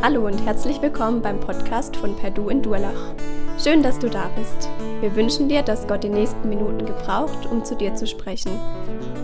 Hallo 0.00 0.24
und 0.26 0.38
herzlich 0.46 0.80
willkommen 0.80 1.22
beim 1.22 1.40
Podcast 1.40 1.96
von 1.96 2.14
Perdu 2.14 2.50
in 2.50 2.62
Durlach. 2.62 3.16
Schön, 3.58 3.82
dass 3.82 3.98
du 3.98 4.08
da 4.08 4.28
bist. 4.28 4.70
Wir 5.00 5.16
wünschen 5.16 5.48
dir, 5.48 5.62
dass 5.62 5.88
Gott 5.88 6.04
die 6.04 6.08
nächsten 6.08 6.48
Minuten 6.48 6.86
gebraucht, 6.86 7.46
um 7.46 7.64
zu 7.64 7.74
dir 7.74 7.92
zu 7.96 8.06
sprechen. 8.06 8.52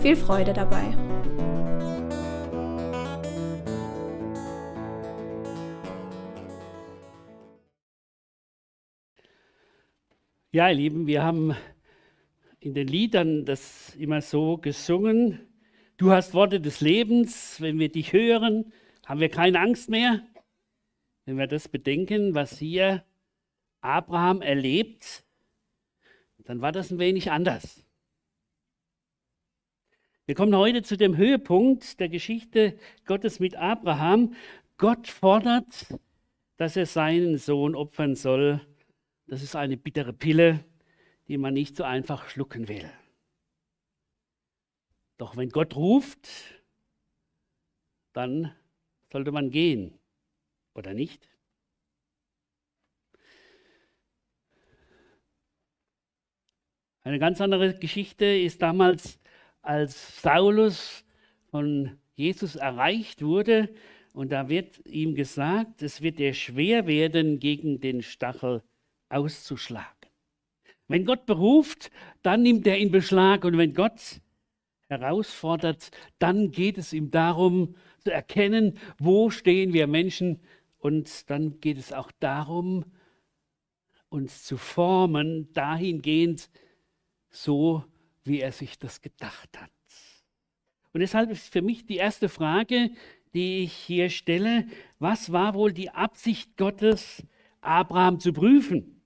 Viel 0.01 0.17
Freude 0.17 0.51
dabei. 0.51 0.83
Ja, 10.51 10.67
ihr 10.67 10.75
Lieben, 10.75 11.07
wir 11.07 11.23
haben 11.23 11.55
in 12.59 12.73
den 12.73 12.89
Liedern 12.89 13.45
das 13.45 13.95
immer 13.95 14.21
so 14.21 14.57
gesungen. 14.57 15.39
Du 15.95 16.11
hast 16.11 16.33
Worte 16.33 16.59
des 16.59 16.81
Lebens. 16.81 17.61
Wenn 17.61 17.79
wir 17.79 17.89
dich 17.89 18.11
hören, 18.11 18.73
haben 19.05 19.21
wir 19.21 19.29
keine 19.29 19.61
Angst 19.61 19.89
mehr. 19.89 20.21
Wenn 21.25 21.39
wir 21.39 21.47
das 21.47 21.67
bedenken, 21.67 22.35
was 22.35 22.57
hier 22.59 23.03
Abraham 23.81 24.43
erlebt, 24.43 25.25
dann 26.37 26.61
war 26.61 26.71
das 26.71 26.91
ein 26.91 26.99
wenig 26.99 27.31
anders. 27.31 27.83
Wir 30.27 30.35
kommen 30.35 30.55
heute 30.55 30.83
zu 30.83 30.97
dem 30.97 31.17
Höhepunkt 31.17 31.99
der 31.99 32.09
Geschichte 32.09 32.77
Gottes 33.05 33.39
mit 33.39 33.55
Abraham. 33.55 34.35
Gott 34.77 35.07
fordert, 35.07 35.87
dass 36.57 36.75
er 36.75 36.85
seinen 36.85 37.37
Sohn 37.37 37.75
opfern 37.75 38.15
soll. 38.15 38.61
Das 39.27 39.41
ist 39.41 39.55
eine 39.55 39.77
bittere 39.77 40.13
Pille, 40.13 40.63
die 41.27 41.37
man 41.37 41.55
nicht 41.55 41.75
so 41.75 41.83
einfach 41.83 42.29
schlucken 42.29 42.67
will. 42.67 42.87
Doch 45.17 45.37
wenn 45.37 45.49
Gott 45.49 45.75
ruft, 45.75 46.29
dann 48.13 48.53
sollte 49.11 49.31
man 49.31 49.49
gehen 49.49 49.97
oder 50.75 50.93
nicht? 50.93 51.27
Eine 57.03 57.19
ganz 57.19 57.39
andere 57.39 57.77
Geschichte 57.77 58.25
ist 58.25 58.61
damals, 58.61 59.19
als 59.61 60.21
Saulus 60.21 61.03
von 61.49 61.97
Jesus 62.15 62.55
erreicht 62.55 63.21
wurde 63.21 63.69
und 64.13 64.31
da 64.31 64.49
wird 64.49 64.85
ihm 64.85 65.15
gesagt, 65.15 65.81
es 65.81 66.01
wird 66.01 66.19
dir 66.19 66.33
schwer 66.33 66.87
werden, 66.87 67.39
gegen 67.39 67.79
den 67.79 68.01
Stachel 68.01 68.63
auszuschlagen. 69.09 69.89
Wenn 70.87 71.05
Gott 71.05 71.25
beruft, 71.25 71.91
dann 72.21 72.43
nimmt 72.43 72.65
er 72.67 72.77
in 72.77 72.91
Beschlag 72.91 73.43
und 73.43 73.57
wenn 73.57 73.73
Gott 73.73 74.21
herausfordert, 74.87 75.91
dann 76.19 76.51
geht 76.51 76.77
es 76.77 76.93
ihm 76.93 77.11
darum 77.11 77.75
zu 77.99 78.11
erkennen, 78.11 78.77
wo 78.99 79.29
stehen 79.29 79.73
wir 79.73 79.87
Menschen 79.87 80.39
und 80.85 81.31
dann 81.31 81.59
geht 81.61 81.79
es 81.79 81.91
auch 81.91 82.11
darum, 82.19 82.85
uns 84.09 84.43
zu 84.43 84.55
formen, 84.55 85.51
dahingehend 85.51 86.51
so, 87.31 87.83
wie 88.23 88.39
er 88.39 88.51
sich 88.51 88.77
das 88.77 89.01
gedacht 89.01 89.59
hat. 89.59 89.71
Und 90.93 90.99
deshalb 90.99 91.31
ist 91.31 91.51
für 91.51 91.63
mich 91.63 91.87
die 91.87 91.95
erste 91.95 92.29
Frage, 92.29 92.91
die 93.33 93.63
ich 93.63 93.73
hier 93.73 94.11
stelle, 94.11 94.67
was 94.99 95.31
war 95.31 95.55
wohl 95.55 95.73
die 95.73 95.89
Absicht 95.89 96.55
Gottes, 96.55 97.25
Abraham 97.61 98.19
zu 98.19 98.31
prüfen? 98.31 99.01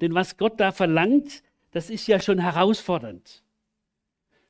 Denn 0.00 0.12
was 0.12 0.36
Gott 0.38 0.58
da 0.58 0.72
verlangt, 0.72 1.44
das 1.70 1.88
ist 1.88 2.08
ja 2.08 2.18
schon 2.18 2.40
herausfordernd. 2.40 3.44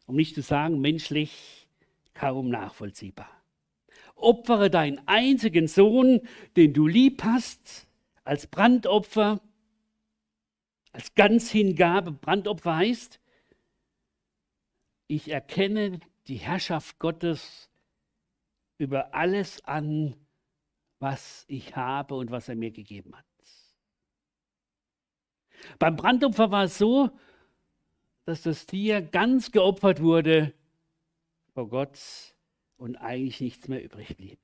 Um 0.07 0.17
nicht 0.17 0.35
zu 0.35 0.41
sagen, 0.41 0.81
menschlich 0.81 1.69
kaum 2.15 2.49
nachvollziehbar 2.49 3.38
opfere 4.19 4.71
deinen 4.71 5.01
einzigen 5.07 5.69
Sohn, 5.69 6.21
den 6.57 6.73
du 6.73 6.87
lieb 6.87 7.23
hast, 7.23 7.87
als 8.25 8.47
Brandopfer, 8.47 9.41
als 10.93 11.15
Ganzhingabe. 11.15 12.13
Brandopfer 12.13 12.77
heißt, 12.77 13.21
ich 15.07 15.31
erkenne 15.31 16.01
die 16.27 16.37
Herrschaft 16.37 16.99
Gottes 16.99 17.71
über 18.77 19.15
alles 19.15 19.65
an, 19.65 20.15
was 20.99 21.45
ich 21.49 21.77
habe 21.77 22.15
und 22.15 22.31
was 22.31 22.49
er 22.49 22.57
mir 22.57 22.71
gegeben 22.71 23.17
hat. 23.17 23.25
Beim 25.79 25.97
Brandopfer 25.97 26.51
war 26.51 26.65
es 26.65 26.79
so, 26.79 27.11
dass 28.25 28.43
das 28.43 28.67
Tier 28.67 29.01
ganz 29.03 29.51
geopfert 29.51 30.01
wurde 30.03 30.55
vor 31.55 31.69
Gott 31.69 31.99
und 32.79 32.97
eigentlich 32.97 33.41
nichts 33.41 33.69
mehr 33.69 33.85
übrig 33.85 34.17
blieb. 34.17 34.39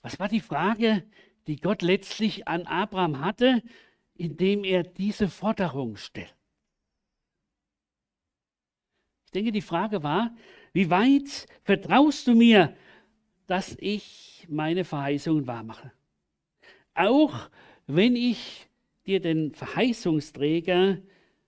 Was 0.00 0.18
war 0.18 0.28
die 0.28 0.40
Frage, 0.40 1.04
die 1.48 1.56
Gott 1.56 1.82
letztlich 1.82 2.48
an 2.48 2.66
Abraham 2.66 3.20
hatte, 3.20 3.62
indem 4.14 4.64
er 4.64 4.84
diese 4.84 5.28
Forderung 5.28 5.96
stellt? 5.96 6.34
Ich 9.26 9.32
denke, 9.32 9.52
die 9.52 9.62
Frage 9.62 10.02
war, 10.02 10.34
wie 10.72 10.88
weit 10.88 11.46
vertraust 11.64 12.26
du 12.28 12.34
mir, 12.34 12.76
dass 13.46 13.76
ich 13.80 14.46
meine 14.48 14.84
Verheißungen 14.84 15.46
wahrmache? 15.46 15.92
Auch 16.94 17.50
wenn 17.86 18.16
ich 18.16 18.68
dir 19.06 19.20
den 19.20 19.52
Verheißungsträger 19.54 20.98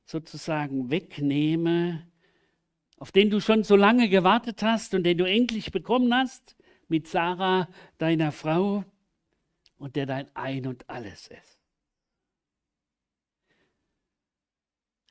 sozusagen 0.04 0.90
wegnehme, 0.90 2.06
auf 2.98 3.12
den 3.12 3.30
du 3.30 3.40
schon 3.40 3.64
so 3.64 3.76
lange 3.76 4.08
gewartet 4.08 4.62
hast 4.62 4.94
und 4.94 5.04
den 5.04 5.18
du 5.18 5.24
endlich 5.24 5.70
bekommen 5.70 6.12
hast, 6.12 6.56
mit 6.88 7.06
Sarah, 7.06 7.68
deiner 7.98 8.32
Frau, 8.32 8.84
und 9.78 9.96
der 9.96 10.06
dein 10.06 10.34
Ein 10.34 10.66
und 10.66 10.88
alles 10.90 11.28
ist. 11.28 11.58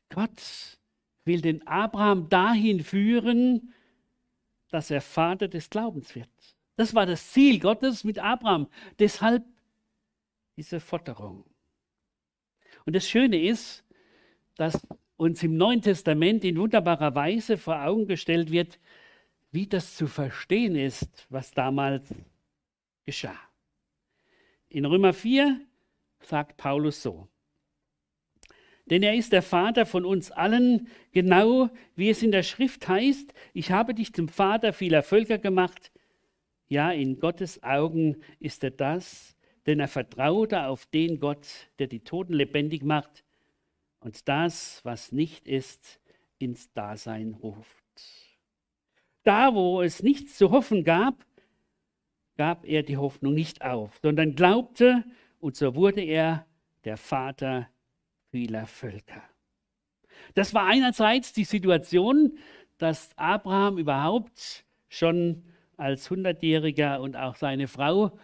Gott 0.10 0.78
will 1.26 1.42
den 1.42 1.66
Abraham 1.68 2.30
dahin 2.30 2.84
führen, 2.84 3.74
dass 4.70 4.92
er 4.92 5.02
Vater 5.02 5.48
des 5.48 5.70
Glaubens 5.70 6.16
wird. 6.16 6.30
Das 6.76 6.94
war 6.94 7.06
das 7.06 7.32
Ziel 7.32 7.60
Gottes 7.60 8.04
mit 8.04 8.20
Abraham. 8.20 8.68
Deshalb 9.00 9.44
diese 10.56 10.80
Forderung. 10.80 11.46
Und 12.86 12.96
das 12.96 13.08
Schöne 13.08 13.42
ist, 13.42 13.84
dass 14.56 14.86
uns 15.18 15.42
im 15.42 15.58
Neuen 15.58 15.82
Testament 15.82 16.44
in 16.44 16.58
wunderbarer 16.58 17.14
Weise 17.16 17.58
vor 17.58 17.84
Augen 17.84 18.08
gestellt 18.08 18.52
wird, 18.52 18.80
wie 19.52 19.68
das 19.68 19.96
zu 19.96 20.08
verstehen 20.08 20.76
ist, 20.76 21.26
was 21.30 21.52
damals 21.52 22.14
geschah. 23.06 23.40
In 24.70 24.86
Römer 24.86 25.14
4 25.14 25.60
sagt 26.20 26.58
Paulus 26.58 27.02
so, 27.02 27.28
denn 28.86 29.04
er 29.04 29.16
ist 29.16 29.34
der 29.34 29.42
Vater 29.42 29.86
von 29.86 30.06
uns 30.06 30.32
allen, 30.32 30.88
genau 31.12 31.70
wie 31.96 32.10
es 32.10 32.24
in 32.24 32.32
der 32.32 32.44
Schrift 32.44 32.88
heißt, 32.88 33.34
ich 33.54 33.72
habe 33.72 33.94
dich 33.94 34.14
zum 34.14 34.30
Vater 34.30 34.72
vieler 34.72 35.04
Völker 35.04 35.40
gemacht. 35.40 35.92
Ja, 36.70 36.92
in 36.92 37.20
Gottes 37.20 37.64
Augen 37.64 38.18
ist 38.40 38.64
er 38.64 38.72
das, 38.72 39.36
denn 39.66 39.82
er 39.82 39.90
vertraute 39.90 40.68
auf 40.68 40.86
den 40.86 41.20
Gott, 41.20 41.48
der 41.80 41.88
die 41.88 42.00
Toten 42.02 42.34
lebendig 42.34 42.84
macht 42.84 43.26
und 44.00 44.28
das, 44.28 44.82
was 44.84 45.12
nicht 45.12 45.48
ist, 45.48 46.00
ins 46.38 46.72
Dasein 46.74 47.34
ruft. 47.34 47.84
Da, 49.24 49.54
wo 49.54 49.82
es 49.82 50.04
nichts 50.04 50.38
zu 50.38 50.52
hoffen 50.52 50.84
gab, 50.84 51.26
gab 52.38 52.66
er 52.66 52.84
die 52.84 52.98
Hoffnung 52.98 53.34
nicht 53.34 53.64
auf, 53.64 54.00
sondern 54.02 54.36
glaubte, 54.36 55.04
und 55.40 55.56
so 55.56 55.76
wurde 55.76 56.02
er 56.02 56.46
der 56.86 56.98
Vater 56.98 57.68
vieler 58.32 58.68
Völker. 58.68 59.24
Das 60.34 60.54
war 60.54 60.66
einerseits 60.66 61.34
die 61.34 61.44
Situation, 61.44 62.38
dass 62.78 63.18
Abraham 63.18 63.78
überhaupt 63.78 64.66
schon 64.88 65.44
als 65.78 66.10
Hundertjähriger 66.10 67.02
und 67.02 67.16
auch 67.16 67.36
seine 67.36 67.68
Frau 67.68 68.18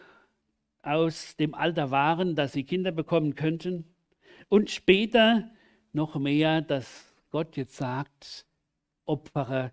aus 0.81 1.35
dem 1.37 1.53
Alter 1.53 1.91
waren, 1.91 2.35
dass 2.35 2.53
sie 2.53 2.63
Kinder 2.63 2.91
bekommen 2.91 3.35
könnten. 3.35 3.95
Und 4.49 4.69
später 4.69 5.49
noch 5.93 6.15
mehr, 6.15 6.61
dass 6.61 7.13
Gott 7.29 7.55
jetzt 7.57 7.75
sagt, 7.75 8.45
opfere 9.05 9.71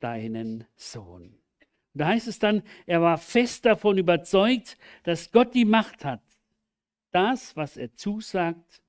deinen 0.00 0.66
Sohn. 0.76 1.38
Da 1.94 2.08
heißt 2.08 2.26
es 2.26 2.38
dann, 2.40 2.62
er 2.86 3.00
war 3.00 3.18
fest 3.18 3.64
davon 3.64 3.98
überzeugt, 3.98 4.76
dass 5.04 5.30
Gott 5.30 5.54
die 5.54 5.64
Macht 5.64 6.04
hat, 6.04 6.22
das, 7.12 7.56
was 7.56 7.76
er 7.76 7.94
zusagt, 7.94 8.82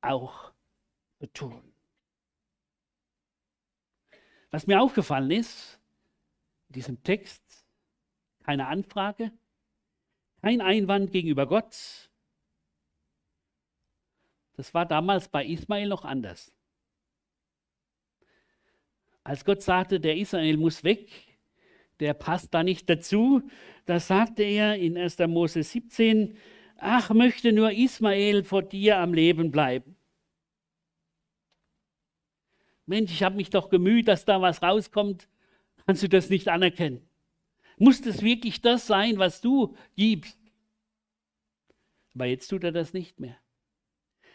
auch 0.00 0.52
zu 1.18 1.26
tun. 1.32 1.72
Was 4.50 4.66
mir 4.66 4.80
aufgefallen 4.80 5.30
ist, 5.30 5.78
in 6.68 6.74
diesem 6.74 7.02
Text, 7.02 7.42
keine 8.42 8.66
Anfrage, 8.66 9.32
kein 10.40 10.62
Einwand 10.62 11.12
gegenüber 11.12 11.46
Gott, 11.46 12.09
das 14.60 14.74
war 14.74 14.84
damals 14.84 15.26
bei 15.26 15.46
Ismael 15.46 15.88
noch 15.88 16.04
anders. 16.04 16.54
Als 19.24 19.42
Gott 19.42 19.62
sagte, 19.62 19.98
der 20.00 20.18
Israel 20.18 20.58
muss 20.58 20.84
weg, 20.84 21.08
der 21.98 22.12
passt 22.12 22.52
da 22.52 22.62
nicht 22.62 22.90
dazu. 22.90 23.40
Da 23.86 23.98
sagte 23.98 24.42
er 24.42 24.76
in 24.76 24.98
1. 24.98 25.16
Mose 25.28 25.62
17, 25.62 26.36
ach, 26.76 27.08
möchte 27.08 27.54
nur 27.54 27.72
Ismael 27.72 28.44
vor 28.44 28.60
dir 28.60 28.98
am 28.98 29.14
Leben 29.14 29.50
bleiben. 29.50 29.96
Mensch, 32.84 33.12
ich 33.12 33.22
habe 33.22 33.36
mich 33.36 33.48
doch 33.48 33.70
gemüht, 33.70 34.08
dass 34.08 34.26
da 34.26 34.42
was 34.42 34.60
rauskommt. 34.62 35.26
Kannst 35.86 36.02
du 36.02 36.08
das 36.10 36.28
nicht 36.28 36.48
anerkennen? 36.48 37.08
Muss 37.78 38.02
das 38.02 38.20
wirklich 38.20 38.60
das 38.60 38.86
sein, 38.86 39.16
was 39.16 39.40
du 39.40 39.74
gibst? 39.96 40.38
Aber 42.14 42.26
jetzt 42.26 42.48
tut 42.48 42.62
er 42.62 42.72
das 42.72 42.92
nicht 42.92 43.20
mehr. 43.20 43.38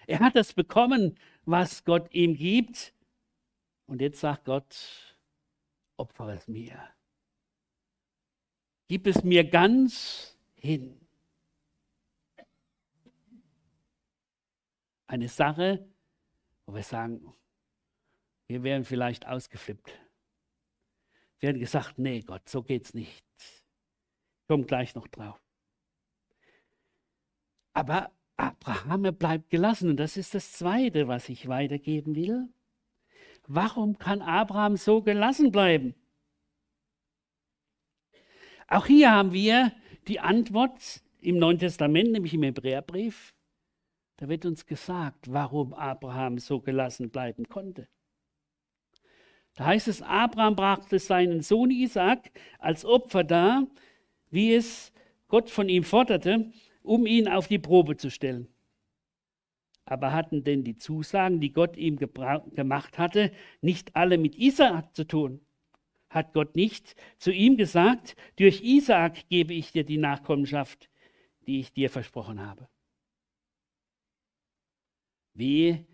Er 0.08 0.20
hat 0.20 0.36
das 0.36 0.54
bekommen, 0.54 1.18
was 1.46 1.84
Gott 1.84 2.14
ihm 2.14 2.36
gibt. 2.36 2.94
Und 3.88 4.02
jetzt 4.02 4.20
sagt 4.20 4.46
Gott, 4.46 5.18
opfer 5.98 6.30
es 6.30 6.48
mir. 6.48 6.78
Gib 8.88 9.08
es 9.08 9.24
mir 9.24 9.44
ganz 9.50 10.38
hin. 10.56 11.00
Eine 15.08 15.28
Sache, 15.28 15.88
wo 16.66 16.74
wir 16.74 16.84
sagen, 16.84 17.34
wir 18.48 18.64
wären 18.64 18.84
vielleicht 18.84 19.28
ausgeflippt. 19.28 19.92
Wir 21.40 21.50
hätten 21.50 21.60
gesagt, 21.60 21.98
nee 21.98 22.22
Gott, 22.22 22.48
so 22.50 22.64
geht's 22.64 22.94
nicht. 22.94 23.24
Ich 24.48 24.68
gleich 24.68 24.94
noch 24.96 25.08
drauf. 25.08 25.40
Aber 27.74 28.15
Abraham 28.38 29.04
bleibt 29.16 29.50
gelassen 29.50 29.90
und 29.90 29.98
das 29.98 30.18
ist 30.18 30.34
das 30.34 30.52
Zweite, 30.52 31.08
was 31.08 31.30
ich 31.30 31.48
weitergeben 31.48 32.16
will. 32.16 32.50
Warum 33.48 33.98
kann 33.98 34.22
Abraham 34.22 34.76
so 34.76 35.02
gelassen 35.02 35.52
bleiben? 35.52 35.96
Auch 38.68 38.88
hier 38.88 39.12
haben 39.12 39.32
wir 39.32 39.72
die 40.08 40.20
Antwort 40.20 41.02
im 41.22 41.38
Neuen 41.38 41.60
Testament, 41.60 42.12
nämlich 42.12 42.34
im 42.34 42.44
Hebräerbrief. 42.44 43.34
Da 44.18 44.30
wird 44.30 44.46
uns 44.46 44.66
gesagt, 44.66 45.32
warum 45.32 45.74
Abraham 45.74 46.40
so 46.40 46.60
gelassen 46.60 47.10
bleiben 47.10 47.48
konnte. 47.48 47.88
Da 49.56 49.66
heißt 49.66 49.88
es, 49.88 50.02
Abraham 50.02 50.56
brachte 50.56 51.00
seinen 51.00 51.42
Sohn 51.42 51.72
Isaac 51.72 52.32
als 52.60 52.86
Opfer 52.86 53.24
dar, 53.24 53.68
wie 54.30 54.54
es 54.54 54.92
Gott 55.28 55.50
von 55.50 55.70
ihm 55.70 55.84
forderte, 55.84 56.52
um 56.86 57.06
ihn 57.06 57.28
auf 57.28 57.48
die 57.48 57.60
Probe 57.60 57.98
zu 57.98 58.10
stellen. 58.10 58.48
Aber 59.86 60.14
hatten 60.14 60.44
denn 60.44 60.64
die 60.64 60.78
Zusagen, 60.78 61.40
die 61.40 61.52
Gott 61.52 61.78
ihm 61.78 61.98
gemacht 61.98 62.98
hatte, 62.98 63.32
nicht 63.62 63.96
alle 63.96 64.18
mit 64.18 64.36
Isaak 64.36 64.96
zu 64.96 65.06
tun? 65.06 65.42
Hat 66.10 66.34
Gott 66.34 66.56
nicht 66.56 66.96
zu 67.18 67.32
ihm 67.32 67.58
gesagt, 67.58 68.16
durch 68.38 68.62
Isaak 68.62 69.28
gebe 69.30 69.54
ich 69.54 69.72
dir 69.72 69.84
die 69.84 69.98
Nachkommenschaft, 69.98 70.90
die 71.46 71.60
ich 71.60 71.74
dir 71.74 71.90
versprochen 71.90 72.40
habe? 72.46 72.68
Wie 75.34 75.86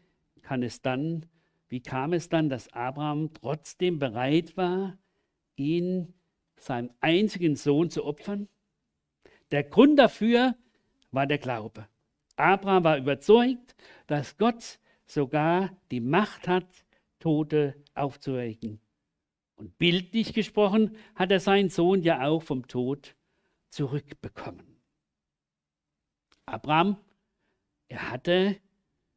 kann 0.41 0.63
es 0.63 0.81
dann, 0.81 1.25
wie 1.67 1.81
kam 1.81 2.13
es 2.13 2.29
dann, 2.29 2.49
dass 2.49 2.71
Abraham 2.71 3.33
trotzdem 3.33 3.99
bereit 3.99 4.55
war, 4.55 4.97
ihn, 5.55 6.13
seinem 6.55 6.91
einzigen 7.01 7.55
Sohn, 7.55 7.89
zu 7.89 8.05
opfern? 8.05 8.47
Der 9.49 9.63
Grund 9.63 9.97
dafür 9.97 10.55
war 11.11 11.27
der 11.27 11.37
Glaube. 11.37 11.87
Abraham 12.35 12.83
war 12.83 12.97
überzeugt, 12.97 13.75
dass 14.07 14.37
Gott 14.37 14.79
sogar 15.05 15.75
die 15.91 15.99
Macht 15.99 16.47
hat, 16.47 16.67
Tote 17.19 17.75
aufzuwecken. 17.93 18.79
Und 19.55 19.77
bildlich 19.77 20.33
gesprochen 20.33 20.97
hat 21.15 21.31
er 21.31 21.39
seinen 21.39 21.69
Sohn 21.69 22.01
ja 22.01 22.25
auch 22.27 22.41
vom 22.41 22.67
Tod 22.67 23.15
zurückbekommen. 23.69 24.81
Abraham, 26.45 26.97
er 27.87 28.09
hatte 28.09 28.57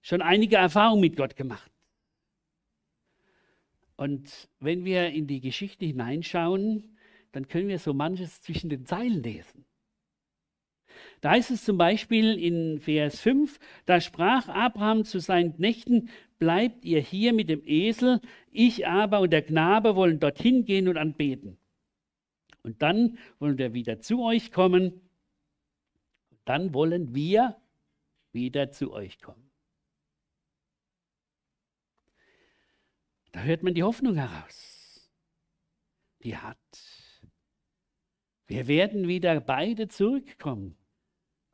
schon 0.02 0.20
einige 0.20 0.56
Erfahrungen 0.56 1.00
mit 1.00 1.16
Gott 1.16 1.36
gemacht. 1.36 1.70
Und 3.96 4.48
wenn 4.60 4.84
wir 4.84 5.10
in 5.10 5.26
die 5.26 5.40
Geschichte 5.40 5.86
hineinschauen, 5.86 6.96
dann 7.32 7.48
können 7.48 7.68
wir 7.68 7.78
so 7.78 7.94
manches 7.94 8.42
zwischen 8.42 8.68
den 8.68 8.84
Zeilen 8.86 9.22
lesen. 9.22 9.64
Da 11.24 11.30
heißt 11.30 11.52
es 11.52 11.64
zum 11.64 11.78
Beispiel 11.78 12.38
in 12.38 12.80
Vers 12.80 13.18
5, 13.20 13.58
da 13.86 13.98
sprach 14.02 14.46
Abraham 14.48 15.06
zu 15.06 15.20
seinen 15.20 15.56
Knechten, 15.56 16.10
bleibt 16.38 16.84
ihr 16.84 17.00
hier 17.00 17.32
mit 17.32 17.48
dem 17.48 17.62
Esel, 17.64 18.20
ich 18.50 18.86
aber 18.86 19.20
und 19.20 19.30
der 19.30 19.40
Knabe 19.40 19.96
wollen 19.96 20.20
dorthin 20.20 20.66
gehen 20.66 20.86
und 20.86 20.98
anbeten. 20.98 21.56
Und 22.62 22.82
dann 22.82 23.16
wollen 23.38 23.56
wir 23.56 23.72
wieder 23.72 24.00
zu 24.00 24.22
euch 24.22 24.52
kommen, 24.52 25.00
dann 26.44 26.74
wollen 26.74 27.14
wir 27.14 27.56
wieder 28.32 28.70
zu 28.70 28.92
euch 28.92 29.18
kommen. 29.22 29.50
Da 33.32 33.40
hört 33.44 33.62
man 33.62 33.72
die 33.72 33.82
Hoffnung 33.82 34.16
heraus. 34.16 35.10
Die 36.22 36.36
hat. 36.36 36.58
Wir 38.46 38.68
werden 38.68 39.08
wieder 39.08 39.40
beide 39.40 39.88
zurückkommen. 39.88 40.76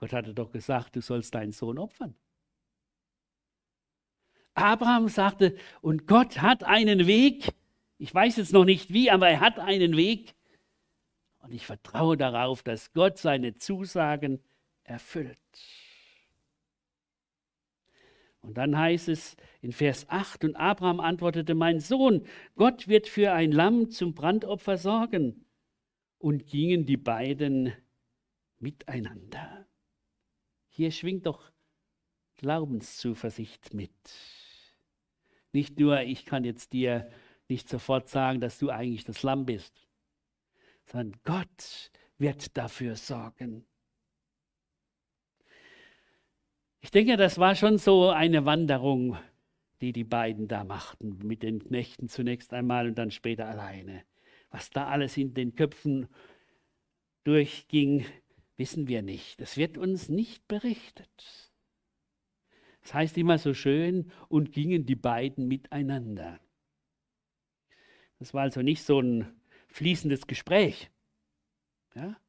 Gott 0.01 0.15
hatte 0.15 0.33
doch 0.33 0.51
gesagt, 0.51 0.97
du 0.97 1.03
sollst 1.03 1.35
deinen 1.35 1.53
Sohn 1.53 1.79
opfern. 1.79 2.15
Abraham 4.55 5.09
sagte, 5.09 5.57
und 5.83 6.07
Gott 6.07 6.41
hat 6.41 6.65
einen 6.65 7.07
Weg. 7.07 7.53
Ich 7.99 8.13
weiß 8.13 8.37
jetzt 8.37 8.53
noch 8.53 8.65
nicht 8.65 8.93
wie, 8.93 9.11
aber 9.11 9.29
er 9.29 9.41
hat 9.41 9.59
einen 9.59 9.97
Weg. 9.97 10.35
Und 11.41 11.53
ich 11.53 11.67
vertraue 11.67 12.17
darauf, 12.17 12.63
dass 12.63 12.93
Gott 12.93 13.19
seine 13.19 13.57
Zusagen 13.57 14.41
erfüllt. 14.85 15.39
Und 18.43 18.57
dann 18.57 18.77
heißt 18.77 19.09
es 19.09 19.37
in 19.61 19.73
Vers 19.73 20.09
8, 20.09 20.45
und 20.45 20.57
Abraham 20.57 21.01
antwortete, 21.01 21.55
mein 21.55 21.79
Sohn, 21.79 22.27
Gott 22.57 22.89
wird 22.89 23.07
für 23.07 23.33
ein 23.33 23.53
Lamm 23.53 23.91
zum 23.91 24.15
Brandopfer 24.15 24.79
sorgen. 24.79 25.45
Und 26.19 26.47
gingen 26.47 26.85
die 26.85 26.99
beiden 26.99 27.73
miteinander. 28.59 29.67
Hier 30.71 30.91
schwingt 30.91 31.27
doch 31.27 31.51
Glaubenszuversicht 32.37 33.75
mit. 33.75 33.91
Nicht 35.53 35.79
nur, 35.79 36.01
ich 36.01 36.25
kann 36.25 36.45
jetzt 36.45 36.73
dir 36.73 37.11
nicht 37.49 37.69
sofort 37.69 38.09
sagen, 38.09 38.41
dass 38.41 38.59
du 38.59 38.71
eigentlich 38.71 39.05
das 39.05 39.23
Lamm 39.23 39.45
bist, 39.45 39.87
sondern 40.87 41.21
Gott 41.25 41.91
wird 42.19 42.57
dafür 42.57 42.97
sorgen. 42.97 43.67
Ich 46.81 46.91
denke, 46.91 47.17
das 47.17 47.39
war 47.39 47.57
schon 47.57 47.77
so 47.77 48.09
eine 48.09 48.47
Wanderung, 48.47 49.19
die 49.81 49.93
die 49.93 50.05
beiden 50.05 50.49
da 50.49 50.65
machten, 50.65 51.19
mit 51.27 51.43
den 51.43 51.63
Knechten 51.63 52.09
zunächst 52.09 52.55
einmal 52.55 52.87
und 52.87 52.97
dann 52.97 53.11
später 53.11 53.47
alleine. 53.47 54.05
Was 54.51 54.71
da 54.71 54.87
alles 54.87 55.17
in 55.17 55.35
den 55.35 55.55
Köpfen 55.55 56.09
durchging, 57.25 58.07
wissen 58.61 58.89
wir 58.89 59.01
nicht. 59.01 59.41
Es 59.41 59.57
wird 59.57 59.79
uns 59.79 60.11
nicht 60.11 60.47
berichtet. 60.47 61.51
Das 62.83 62.93
heißt 62.93 63.17
immer 63.17 63.39
so 63.39 63.55
schön, 63.55 64.13
und 64.29 64.53
gingen 64.53 64.85
die 64.85 64.97
beiden 64.97 65.49
miteinander. 65.49 66.39
Das 68.19 68.35
war 68.35 68.43
also 68.43 68.61
nicht 68.61 68.85
so 68.85 69.01
ein 69.01 69.35
fließendes 69.69 70.27
Gespräch, 70.27 70.91
ja? 71.95 72.21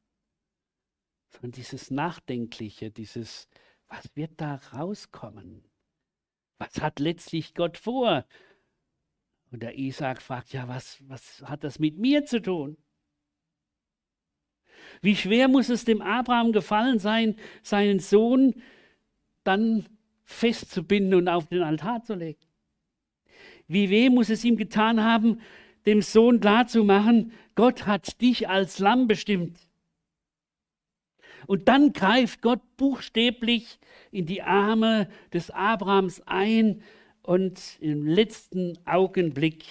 sondern 1.28 1.52
dieses 1.52 1.90
Nachdenkliche, 1.90 2.90
dieses, 2.90 3.46
was 3.88 4.16
wird 4.16 4.40
da 4.40 4.54
rauskommen? 4.72 5.62
Was 6.56 6.80
hat 6.80 6.98
letztlich 6.98 7.52
Gott 7.52 7.76
vor? 7.76 8.26
Und 9.50 9.62
der 9.62 9.76
Isaac 9.76 10.22
fragt, 10.22 10.54
ja, 10.54 10.66
was, 10.66 10.96
was 11.06 11.42
hat 11.42 11.62
das 11.62 11.78
mit 11.78 11.98
mir 11.98 12.24
zu 12.24 12.40
tun? 12.40 12.78
Wie 15.02 15.16
schwer 15.16 15.48
muss 15.48 15.68
es 15.68 15.84
dem 15.84 16.00
Abraham 16.00 16.52
gefallen 16.52 17.00
sein, 17.00 17.36
seinen 17.62 17.98
Sohn 17.98 18.54
dann 19.44 19.86
festzubinden 20.24 21.14
und 21.14 21.28
auf 21.28 21.46
den 21.46 21.62
Altar 21.62 22.04
zu 22.04 22.14
legen? 22.14 22.40
Wie 23.66 23.90
weh 23.90 24.10
muss 24.10 24.30
es 24.30 24.44
ihm 24.44 24.56
getan 24.56 25.02
haben, 25.02 25.40
dem 25.86 26.02
Sohn 26.02 26.40
klarzumachen, 26.40 27.32
Gott 27.56 27.86
hat 27.86 28.20
dich 28.20 28.48
als 28.48 28.78
Lamm 28.78 29.08
bestimmt. 29.08 29.58
Und 31.48 31.66
dann 31.66 31.92
greift 31.92 32.40
Gott 32.40 32.60
buchstäblich 32.76 33.80
in 34.12 34.26
die 34.26 34.42
Arme 34.42 35.08
des 35.32 35.50
Abrahams 35.50 36.22
ein 36.26 36.82
und 37.22 37.78
im 37.80 38.06
letzten 38.06 38.78
Augenblick 38.86 39.64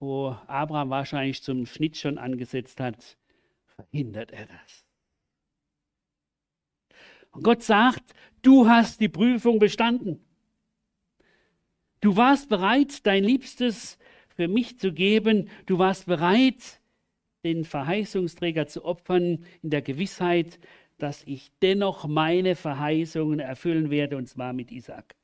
wo 0.00 0.36
Abraham 0.46 0.90
wahrscheinlich 0.90 1.42
zum 1.42 1.66
Schnitt 1.66 1.96
schon 1.96 2.18
angesetzt 2.18 2.80
hat, 2.80 3.16
verhindert 3.66 4.32
er 4.32 4.46
das. 4.46 4.84
Und 7.30 7.42
Gott 7.42 7.62
sagt, 7.62 8.14
du 8.42 8.68
hast 8.68 9.00
die 9.00 9.08
Prüfung 9.08 9.58
bestanden. 9.58 10.24
Du 12.00 12.16
warst 12.16 12.48
bereit, 12.48 13.06
dein 13.06 13.24
Liebstes 13.24 13.98
für 14.28 14.48
mich 14.48 14.78
zu 14.78 14.92
geben. 14.92 15.50
Du 15.66 15.78
warst 15.78 16.06
bereit, 16.06 16.80
den 17.44 17.64
Verheißungsträger 17.64 18.66
zu 18.66 18.84
opfern, 18.84 19.44
in 19.62 19.70
der 19.70 19.82
Gewissheit, 19.82 20.58
dass 20.98 21.22
ich 21.24 21.50
dennoch 21.62 22.06
meine 22.06 22.54
Verheißungen 22.56 23.40
erfüllen 23.40 23.90
werde, 23.90 24.16
und 24.16 24.28
zwar 24.28 24.52
mit 24.52 24.70
Isaac. 24.70 25.17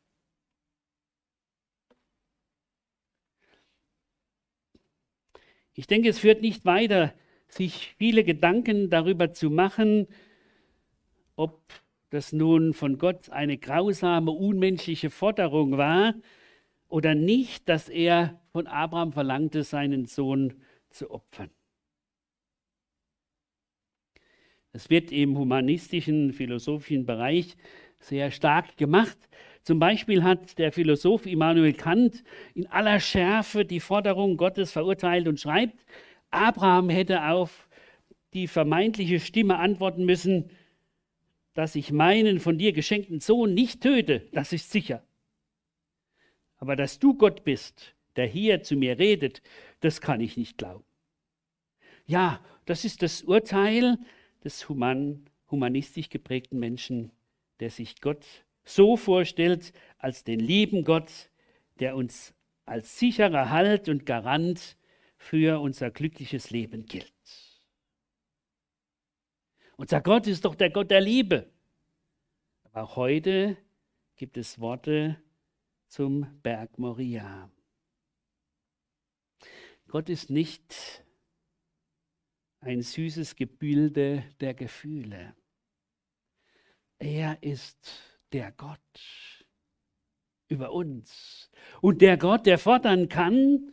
Ich 5.75 5.87
denke, 5.87 6.09
es 6.09 6.19
führt 6.19 6.41
nicht 6.41 6.65
weiter, 6.65 7.13
sich 7.49 7.95
viele 7.99 8.25
Gedanken 8.25 8.91
darüber 8.91 9.33
zu 9.33 9.51
machen, 9.51 10.07
ob 11.37 11.61
das 12.11 12.33
nun 12.33 12.75
von 12.75 12.99
Gott 12.99 13.31
eine 13.31 13.59
grausame, 13.59 14.31
unmenschliche 14.31 15.11
Forderung 15.11 15.77
war 15.77 16.15
oder 16.89 17.15
nicht, 17.15 17.69
dass 17.69 17.89
er 17.89 18.41
von 18.53 18.69
Abraham 18.69 19.13
verlangte, 19.13 19.65
seinen 19.65 20.07
Sohn 20.07 20.55
zu 20.91 21.11
opfern. 21.11 21.51
Es 24.73 24.91
wird 24.91 25.11
im 25.11 25.37
humanistischen, 25.37 26.33
philosophischen 26.33 27.05
Bereich 27.05 27.57
sehr 27.99 28.31
stark 28.31 28.77
gemacht. 28.77 29.19
Zum 29.65 29.79
Beispiel 29.79 30.23
hat 30.23 30.59
der 30.59 30.73
Philosoph 30.73 31.25
Immanuel 31.25 31.73
Kant 31.73 32.23
in 32.55 32.67
aller 32.67 33.01
Schärfe 33.01 33.65
die 33.65 33.81
Forderung 33.81 34.37
Gottes 34.37 34.71
verurteilt 34.73 35.27
und 35.27 35.41
schreibt, 35.41 35.87
Abraham 36.31 36.91
hätte 36.91 37.25
auf 37.25 37.67
die 38.35 38.47
vermeintliche 38.47 39.21
Stimme 39.21 39.57
antworten 39.59 40.05
müssen, 40.05 40.51
dass 41.55 41.77
ich 41.77 41.93
meinen 41.93 42.41
von 42.41 42.59
dir 42.59 42.73
geschenkten 42.73 43.21
Sohn 43.21 43.55
nicht 43.55 43.81
töte, 43.81 44.29
das 44.33 44.53
ist 44.53 44.71
sicher. 44.71 45.03
Aber 46.59 46.77
dass 46.77 46.99
du 46.99 47.15
Gott 47.15 47.45
bist, 47.45 47.95
der 48.17 48.27
hier 48.27 48.63
zu 48.63 48.77
mir 48.77 48.99
redet, 48.99 49.41
das 49.81 50.01
kann 50.01 50.21
ich 50.21 50.37
nicht 50.37 50.59
glauben. 50.59 50.85
Ja, 52.07 52.45
das 52.67 52.85
ist 52.85 53.03
das 53.03 53.23
Urteil 53.23 53.99
des 54.43 54.69
human, 54.69 55.25
humanistisch 55.51 56.11
geprägten 56.11 56.59
Menschen, 56.59 57.13
der 57.61 57.71
sich 57.71 58.01
Gott 58.03 58.27
so 58.65 58.97
vorstellt 58.97 59.73
als 59.99 60.25
den 60.25 60.41
lieben 60.41 60.85
Gott, 60.85 61.31
der 61.81 61.97
uns 61.97 62.35
als 62.65 62.99
sicherer 62.99 63.51
Halt 63.51 63.89
und 63.89 64.07
Garant 64.07 64.77
für 65.17 65.61
unser 65.61 65.91
glückliches 65.91 66.51
Leben 66.51 66.87
gilt. 66.87 67.13
Unser 69.77 70.01
Gott 70.01 70.27
ist 70.27 70.45
doch 70.45 70.55
der 70.55 70.71
Gott 70.71 70.91
der 70.91 71.01
Liebe. 71.01 71.51
Aber 72.65 72.97
heute 72.97 73.57
gibt 74.17 74.37
es 74.37 74.61
Worte 74.61 75.21
zum 75.89 76.41
Berg 76.43 76.79
Moria. 76.79 77.51
Gott 79.89 80.09
ist 80.09 80.31
nicht 80.31 81.05
ein 82.61 82.83
süßes 82.83 83.37
Gebilde 83.37 84.25
der 84.41 84.55
Gefühle. 84.55 85.37
Er 86.99 87.43
ist 87.43 88.14
der 88.35 88.51
Gott 88.51 89.47
über 90.49 90.73
uns 90.73 91.51
und 91.81 92.03
der 92.03 92.17
Gott, 92.17 92.47
der 92.47 92.59
fordern 92.59 93.09
kann. 93.09 93.73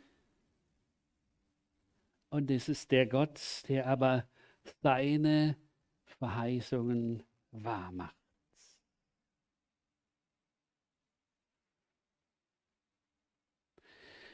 Und 2.30 2.52
es 2.52 2.70
ist 2.70 2.92
der 2.92 3.08
Gott, 3.08 3.42
der 3.68 3.88
aber 3.88 4.30
seine 4.84 5.58
Verheißungen 6.06 7.24
wahrmacht. 7.50 8.16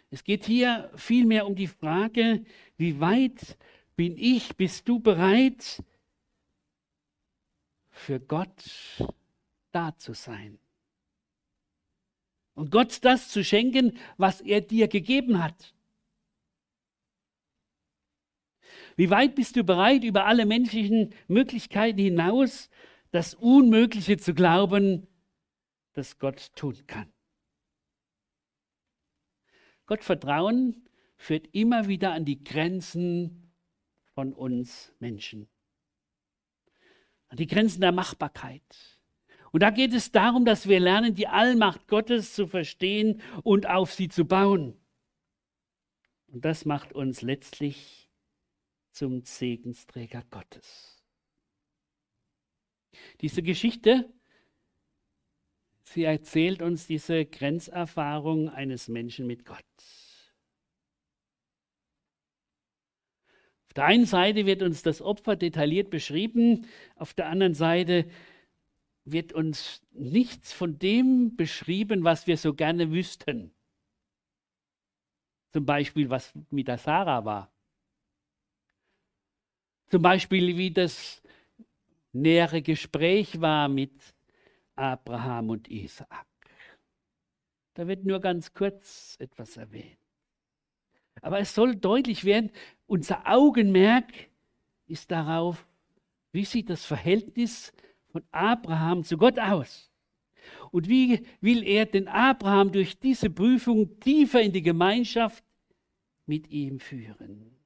Es 0.09 0.25
geht 0.25 0.45
hier 0.45 0.91
vielmehr 0.95 1.47
um 1.47 1.55
die 1.55 1.67
Frage, 1.67 2.43
wie 2.75 2.99
weit 2.99 3.57
bin 3.95 4.17
ich, 4.17 4.57
bist 4.57 4.89
du 4.89 4.99
bereit, 4.99 5.81
für 7.89 8.19
Gott 8.19 8.63
da 9.77 9.95
zu 9.97 10.13
sein? 10.13 10.57
Und 12.55 12.71
Gott 12.71 13.05
das 13.05 13.29
zu 13.29 13.43
schenken, 13.43 13.99
was 14.17 14.41
er 14.41 14.61
dir 14.61 14.87
gegeben 14.87 15.43
hat. 15.43 15.75
Wie 18.95 19.11
weit 19.11 19.35
bist 19.35 19.55
du 19.55 19.63
bereit, 19.63 20.03
über 20.03 20.25
alle 20.25 20.47
menschlichen 20.47 21.13
Möglichkeiten 21.27 21.99
hinaus 21.99 22.71
das 23.11 23.35
Unmögliche 23.35 24.17
zu 24.17 24.33
glauben, 24.33 25.05
das 25.93 26.17
Gott 26.17 26.55
tun 26.55 26.75
kann? 26.87 27.13
Gott 29.85 30.03
vertrauen 30.03 30.89
führt 31.17 31.47
immer 31.53 31.87
wieder 31.87 32.13
an 32.13 32.25
die 32.25 32.43
Grenzen 32.43 33.53
von 34.15 34.33
uns 34.33 34.91
Menschen. 34.97 35.47
An 37.27 37.37
die 37.37 37.47
Grenzen 37.47 37.81
der 37.81 37.91
Machbarkeit. 37.91 38.96
Und 39.51 39.63
da 39.63 39.69
geht 39.69 39.93
es 39.93 40.11
darum, 40.11 40.45
dass 40.45 40.67
wir 40.67 40.79
lernen, 40.79 41.15
die 41.15 41.27
Allmacht 41.27 41.87
Gottes 41.87 42.33
zu 42.33 42.47
verstehen 42.47 43.21
und 43.43 43.67
auf 43.67 43.93
sie 43.93 44.09
zu 44.09 44.25
bauen. 44.25 44.75
Und 46.27 46.43
das 46.45 46.65
macht 46.65 46.93
uns 46.93 47.21
letztlich 47.21 48.09
zum 48.91 49.23
Segensträger 49.23 50.23
Gottes. 50.29 51.01
Diese 53.21 53.41
Geschichte 53.41 54.11
Sie 55.89 56.03
erzählt 56.03 56.61
uns 56.61 56.85
diese 56.85 57.25
Grenzerfahrung 57.25 58.49
eines 58.49 58.89
Menschen 58.89 59.25
mit 59.25 59.45
Gott. 59.45 59.63
Auf 63.67 63.73
der 63.73 63.85
einen 63.85 64.05
Seite 64.05 64.45
wird 64.45 64.63
uns 64.63 64.83
das 64.83 65.01
Opfer 65.01 65.37
detailliert 65.37 65.89
beschrieben, 65.89 66.67
auf 66.97 67.13
der 67.13 67.27
anderen 67.27 67.53
Seite 67.53 68.05
wird 69.11 69.33
uns 69.33 69.81
nichts 69.91 70.53
von 70.53 70.77
dem 70.79 71.35
beschrieben, 71.35 72.03
was 72.03 72.27
wir 72.27 72.37
so 72.37 72.53
gerne 72.53 72.91
wüssten. 72.91 73.53
Zum 75.51 75.65
Beispiel, 75.65 76.09
was 76.09 76.33
mit 76.49 76.67
der 76.67 76.77
Sarah 76.77 77.23
war. 77.23 77.51
Zum 79.89 80.01
Beispiel, 80.01 80.57
wie 80.57 80.71
das 80.71 81.21
nähere 82.11 82.61
Gespräch 82.61 83.39
war 83.39 83.69
mit 83.69 83.93
Abraham 84.75 85.51
und 85.51 85.69
Isaak. 85.69 86.27
Da 87.75 87.87
wird 87.87 88.03
nur 88.03 88.19
ganz 88.19 88.53
kurz 88.53 89.15
etwas 89.19 89.55
erwähnt. 89.55 89.97
Aber 91.21 91.39
es 91.39 91.55
soll 91.55 91.75
deutlich 91.75 92.25
werden, 92.25 92.51
unser 92.85 93.27
Augenmerk 93.27 94.11
ist 94.85 95.11
darauf, 95.11 95.65
wie 96.31 96.45
sieht 96.45 96.69
das 96.69 96.85
Verhältnis 96.85 97.73
von 98.11 98.23
Abraham 98.31 99.03
zu 99.03 99.17
Gott 99.17 99.39
aus? 99.39 99.91
Und 100.71 100.87
wie 100.87 101.25
will 101.41 101.63
er 101.63 101.85
den 101.85 102.07
Abraham 102.07 102.71
durch 102.71 102.99
diese 102.99 103.29
Prüfung 103.29 103.99
tiefer 103.99 104.41
in 104.41 104.51
die 104.51 104.61
Gemeinschaft 104.61 105.43
mit 106.25 106.49
ihm 106.49 106.79
führen? 106.79 107.57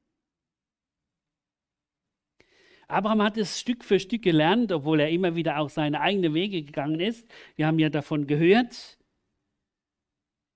Abraham 2.87 3.21
hat 3.23 3.37
es 3.37 3.59
Stück 3.59 3.85
für 3.85 3.99
Stück 3.99 4.21
gelernt, 4.21 4.71
obwohl 4.71 4.99
er 4.99 5.09
immer 5.09 5.35
wieder 5.35 5.59
auch 5.59 5.69
seine 5.69 6.01
eigenen 6.01 6.33
Wege 6.33 6.61
gegangen 6.61 6.99
ist. 6.99 7.25
Wir 7.55 7.67
haben 7.67 7.79
ja 7.79 7.89
davon 7.89 8.27
gehört, 8.27 8.97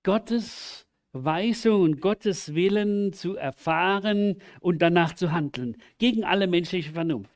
Gottes 0.04 0.86
Weisung 1.13 1.82
und 1.82 2.01
Gottes 2.01 2.54
Willen 2.54 3.13
zu 3.13 3.38
erfahren 3.38 4.42
und 4.60 4.82
danach 4.82 5.13
zu 5.15 5.32
handeln, 5.32 5.77
gegen 5.98 6.25
alle 6.25 6.48
menschliche 6.48 6.92
Vernunft. 6.92 7.35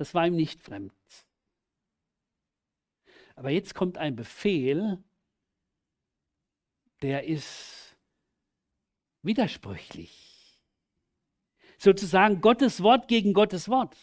Das 0.00 0.14
war 0.14 0.26
ihm 0.26 0.34
nicht 0.34 0.62
fremd. 0.62 0.94
Aber 3.36 3.50
jetzt 3.50 3.74
kommt 3.74 3.98
ein 3.98 4.16
Befehl, 4.16 4.96
der 7.02 7.24
ist 7.24 7.98
widersprüchlich 9.20 10.58
sozusagen 11.76 12.40
Gottes 12.40 12.82
Wort 12.82 13.08
gegen 13.08 13.34
Gottes 13.34 13.68
Wort. 13.68 13.94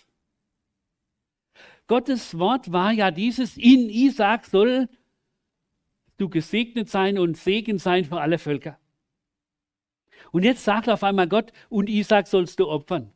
Gottes 1.87 2.37
Wort 2.37 2.71
war 2.71 2.91
ja 2.91 3.09
dieses, 3.09 3.57
in 3.57 3.89
Isaac 3.89 4.45
soll 4.45 4.89
du 6.17 6.29
gesegnet 6.29 6.91
sein 6.91 7.17
und 7.17 7.37
Segen 7.37 7.79
sein 7.79 8.05
für 8.05 8.21
alle 8.21 8.37
Völker. 8.37 8.79
Und 10.31 10.43
jetzt 10.43 10.63
sagt 10.63 10.89
auf 10.89 11.03
einmal 11.03 11.27
Gott, 11.27 11.51
und 11.69 11.89
Isaac 11.89 12.27
sollst 12.27 12.59
du 12.59 12.67
opfern. 12.67 13.11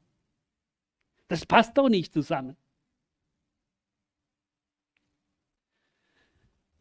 Das 1.28 1.46
passt 1.46 1.78
doch 1.78 1.88
nicht 1.88 2.12
zusammen. 2.12 2.58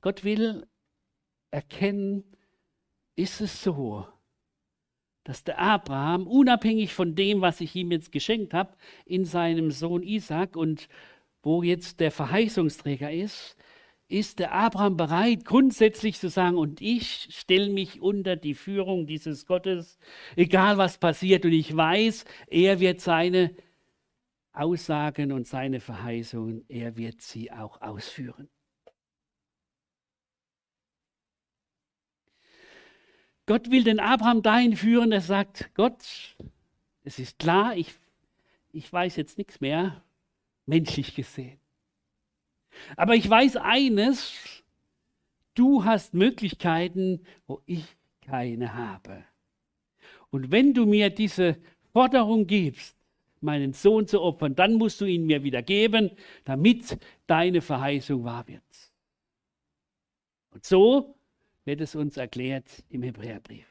Gott 0.00 0.24
will 0.24 0.66
erkennen, 1.50 2.24
ist 3.16 3.40
es 3.40 3.62
so, 3.62 4.06
dass 5.24 5.44
der 5.44 5.58
Abraham, 5.58 6.26
unabhängig 6.26 6.94
von 6.94 7.14
dem, 7.14 7.40
was 7.40 7.60
ich 7.60 7.74
ihm 7.76 7.90
jetzt 7.90 8.12
geschenkt 8.12 8.54
habe, 8.54 8.74
in 9.04 9.24
seinem 9.24 9.70
Sohn 9.70 10.02
Isaac 10.02 10.56
und 10.56 10.88
wo 11.42 11.62
jetzt 11.62 12.00
der 12.00 12.10
Verheißungsträger 12.10 13.12
ist, 13.12 13.56
ist 14.08 14.40
der 14.40 14.52
Abraham 14.52 14.96
bereit, 14.96 15.44
grundsätzlich 15.44 16.18
zu 16.18 16.28
sagen, 16.28 16.56
und 16.56 16.80
ich 16.80 17.28
stelle 17.30 17.70
mich 17.70 18.00
unter 18.00 18.36
die 18.36 18.54
Führung 18.54 19.06
dieses 19.06 19.46
Gottes, 19.46 19.98
egal 20.34 20.78
was 20.78 20.98
passiert, 20.98 21.44
und 21.44 21.52
ich 21.52 21.74
weiß, 21.76 22.24
er 22.48 22.80
wird 22.80 23.00
seine 23.00 23.54
Aussagen 24.52 25.30
und 25.30 25.46
seine 25.46 25.78
Verheißungen, 25.78 26.64
er 26.68 26.96
wird 26.96 27.20
sie 27.20 27.52
auch 27.52 27.80
ausführen. 27.80 28.48
Gott 33.50 33.68
will 33.72 33.82
den 33.82 33.98
Abraham 33.98 34.42
dahin 34.42 34.76
führen, 34.76 35.10
er 35.10 35.22
sagt, 35.22 35.74
Gott, 35.74 36.04
es 37.02 37.18
ist 37.18 37.40
klar, 37.40 37.76
ich, 37.76 37.92
ich 38.70 38.92
weiß 38.92 39.16
jetzt 39.16 39.38
nichts 39.38 39.60
mehr, 39.60 40.04
menschlich 40.66 41.16
gesehen. 41.16 41.58
Aber 42.94 43.16
ich 43.16 43.28
weiß 43.28 43.56
eines, 43.56 44.62
du 45.54 45.84
hast 45.84 46.14
Möglichkeiten, 46.14 47.26
wo 47.48 47.60
ich 47.66 47.84
keine 48.20 48.72
habe. 48.72 49.24
Und 50.30 50.52
wenn 50.52 50.72
du 50.72 50.86
mir 50.86 51.10
diese 51.10 51.56
Forderung 51.92 52.46
gibst, 52.46 52.96
meinen 53.40 53.72
Sohn 53.72 54.06
zu 54.06 54.22
opfern, 54.22 54.54
dann 54.54 54.74
musst 54.74 55.00
du 55.00 55.06
ihn 55.06 55.26
mir 55.26 55.42
wieder 55.42 55.62
geben, 55.62 56.12
damit 56.44 57.00
deine 57.26 57.62
Verheißung 57.62 58.22
wahr 58.22 58.46
wird. 58.46 58.62
Und 60.52 60.64
so 60.64 61.16
wird 61.64 61.80
es 61.80 61.94
uns 61.94 62.16
erklärt 62.16 62.84
im 62.88 63.02
Hebräerbrief. 63.02 63.66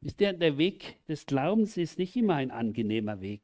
Ist 0.00 0.20
der, 0.20 0.32
der 0.32 0.58
Weg 0.58 1.04
des 1.06 1.26
Glaubens 1.26 1.76
ist 1.76 1.98
nicht 1.98 2.14
immer 2.16 2.36
ein 2.36 2.52
angenehmer 2.52 3.20
Weg. 3.20 3.42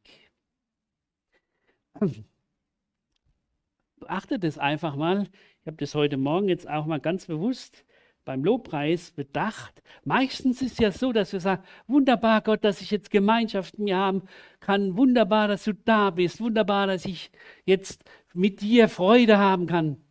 Beachtet 3.96 4.44
es 4.44 4.58
einfach 4.58 4.94
mal. 4.94 5.26
Ich 5.60 5.66
habe 5.66 5.76
das 5.78 5.94
heute 5.94 6.16
Morgen 6.16 6.48
jetzt 6.48 6.68
auch 6.68 6.86
mal 6.86 7.00
ganz 7.00 7.26
bewusst 7.26 7.84
beim 8.24 8.44
Lobpreis 8.44 9.10
bedacht. 9.10 9.82
Meistens 10.04 10.62
ist 10.62 10.72
es 10.72 10.78
ja 10.78 10.90
so, 10.92 11.12
dass 11.12 11.32
wir 11.32 11.40
sagen, 11.40 11.62
wunderbar 11.86 12.40
Gott, 12.40 12.64
dass 12.64 12.80
ich 12.80 12.90
jetzt 12.90 13.10
Gemeinschaft 13.10 13.78
mit 13.78 13.86
mir 13.86 13.96
haben 13.96 14.22
kann. 14.60 14.96
Wunderbar, 14.96 15.48
dass 15.48 15.64
du 15.64 15.74
da 15.74 16.10
bist. 16.10 16.40
Wunderbar, 16.40 16.86
dass 16.86 17.04
ich 17.04 17.30
jetzt 17.64 18.04
mit 18.32 18.60
dir 18.60 18.88
Freude 18.88 19.38
haben 19.38 19.66
kann. 19.66 20.03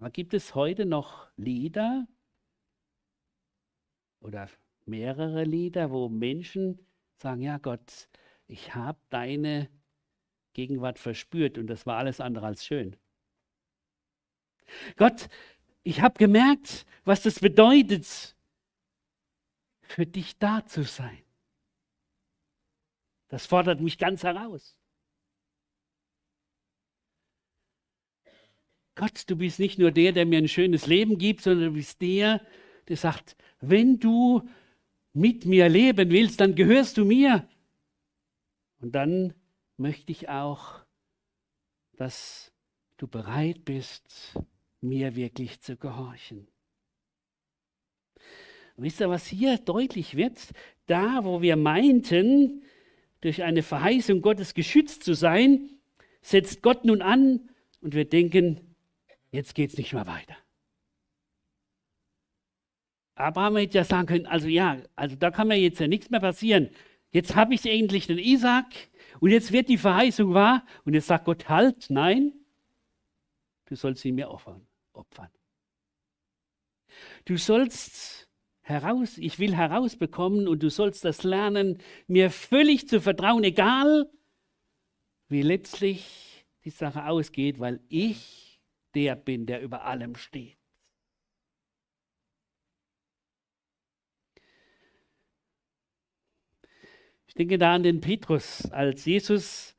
Aber 0.00 0.08
gibt 0.08 0.32
es 0.32 0.54
heute 0.54 0.86
noch 0.86 1.28
Lieder 1.36 2.08
oder 4.20 4.48
mehrere 4.86 5.44
Lieder, 5.44 5.90
wo 5.90 6.08
Menschen 6.08 6.86
sagen, 7.16 7.42
ja 7.42 7.58
Gott, 7.58 8.08
ich 8.46 8.74
habe 8.74 8.98
deine 9.10 9.68
Gegenwart 10.54 10.98
verspürt 10.98 11.58
und 11.58 11.66
das 11.66 11.84
war 11.84 11.98
alles 11.98 12.18
andere 12.18 12.46
als 12.46 12.64
schön. 12.64 12.96
Gott, 14.96 15.28
ich 15.82 16.00
habe 16.00 16.18
gemerkt, 16.18 16.86
was 17.04 17.22
das 17.22 17.38
bedeutet, 17.38 18.36
für 19.82 20.06
dich 20.06 20.38
da 20.38 20.64
zu 20.64 20.82
sein. 20.82 21.22
Das 23.28 23.44
fordert 23.44 23.82
mich 23.82 23.98
ganz 23.98 24.22
heraus. 24.22 24.79
Gott, 28.94 29.24
du 29.28 29.36
bist 29.36 29.58
nicht 29.58 29.78
nur 29.78 29.90
der, 29.90 30.12
der 30.12 30.26
mir 30.26 30.38
ein 30.38 30.48
schönes 30.48 30.86
Leben 30.86 31.18
gibt, 31.18 31.42
sondern 31.42 31.68
du 31.68 31.74
bist 31.74 32.00
der, 32.00 32.40
der 32.88 32.96
sagt, 32.96 33.36
wenn 33.60 33.98
du 33.98 34.48
mit 35.12 35.44
mir 35.44 35.68
leben 35.68 36.10
willst, 36.10 36.40
dann 36.40 36.54
gehörst 36.54 36.96
du 36.96 37.04
mir. 37.04 37.48
Und 38.80 38.94
dann 38.94 39.34
möchte 39.76 40.12
ich 40.12 40.28
auch, 40.28 40.80
dass 41.96 42.52
du 42.96 43.06
bereit 43.06 43.64
bist, 43.64 44.34
mir 44.80 45.16
wirklich 45.16 45.60
zu 45.60 45.76
gehorchen. 45.76 46.48
Und 48.76 48.84
wisst 48.84 49.00
ihr, 49.00 49.10
was 49.10 49.26
hier 49.26 49.58
deutlich 49.58 50.16
wird? 50.16 50.38
Da, 50.86 51.24
wo 51.24 51.42
wir 51.42 51.56
meinten, 51.56 52.62
durch 53.20 53.42
eine 53.42 53.62
Verheißung 53.62 54.22
Gottes 54.22 54.54
geschützt 54.54 55.04
zu 55.04 55.14
sein, 55.14 55.70
setzt 56.22 56.62
Gott 56.62 56.84
nun 56.84 57.02
an 57.02 57.50
und 57.80 57.94
wir 57.94 58.06
denken, 58.06 58.69
jetzt 59.30 59.54
geht 59.54 59.70
es 59.70 59.78
nicht 59.78 59.92
mehr 59.92 60.06
weiter. 60.06 60.36
Abraham 63.14 63.56
hätte 63.56 63.78
ja 63.78 63.84
sagen 63.84 64.06
können, 64.06 64.26
also 64.26 64.48
ja, 64.48 64.78
also 64.96 65.16
da 65.16 65.30
kann 65.30 65.48
mir 65.48 65.58
jetzt 65.58 65.78
ja 65.78 65.88
nichts 65.88 66.10
mehr 66.10 66.20
passieren. 66.20 66.70
Jetzt 67.12 67.36
habe 67.36 67.54
ich 67.54 67.66
endlich 67.66 68.06
den 68.06 68.18
Isaac, 68.18 68.66
und 69.20 69.30
jetzt 69.30 69.52
wird 69.52 69.68
die 69.68 69.78
Verheißung 69.78 70.34
wahr 70.34 70.64
und 70.84 70.94
jetzt 70.94 71.08
sagt 71.08 71.26
Gott, 71.26 71.48
halt, 71.48 71.90
nein, 71.90 72.32
du 73.66 73.76
sollst 73.76 74.04
ihn 74.04 74.14
mir 74.14 74.30
opfern. 74.30 74.66
opfern. 74.92 75.28
Du 77.24 77.36
sollst 77.36 78.28
heraus, 78.62 79.18
ich 79.18 79.38
will 79.38 79.54
herausbekommen 79.54 80.48
und 80.48 80.62
du 80.62 80.70
sollst 80.70 81.04
das 81.04 81.22
lernen, 81.22 81.78
mir 82.06 82.30
völlig 82.30 82.88
zu 82.88 83.00
vertrauen, 83.00 83.44
egal 83.44 84.10
wie 85.28 85.42
letztlich 85.42 86.46
die 86.64 86.70
Sache 86.70 87.06
ausgeht, 87.06 87.58
weil 87.60 87.80
ich 87.88 88.49
der 88.94 89.16
bin, 89.16 89.46
der 89.46 89.62
über 89.62 89.84
allem 89.84 90.16
steht. 90.16 90.58
Ich 97.26 97.34
denke 97.34 97.58
da 97.58 97.74
an 97.74 97.84
den 97.84 98.00
Petrus, 98.00 98.68
als 98.72 99.04
Jesus 99.04 99.76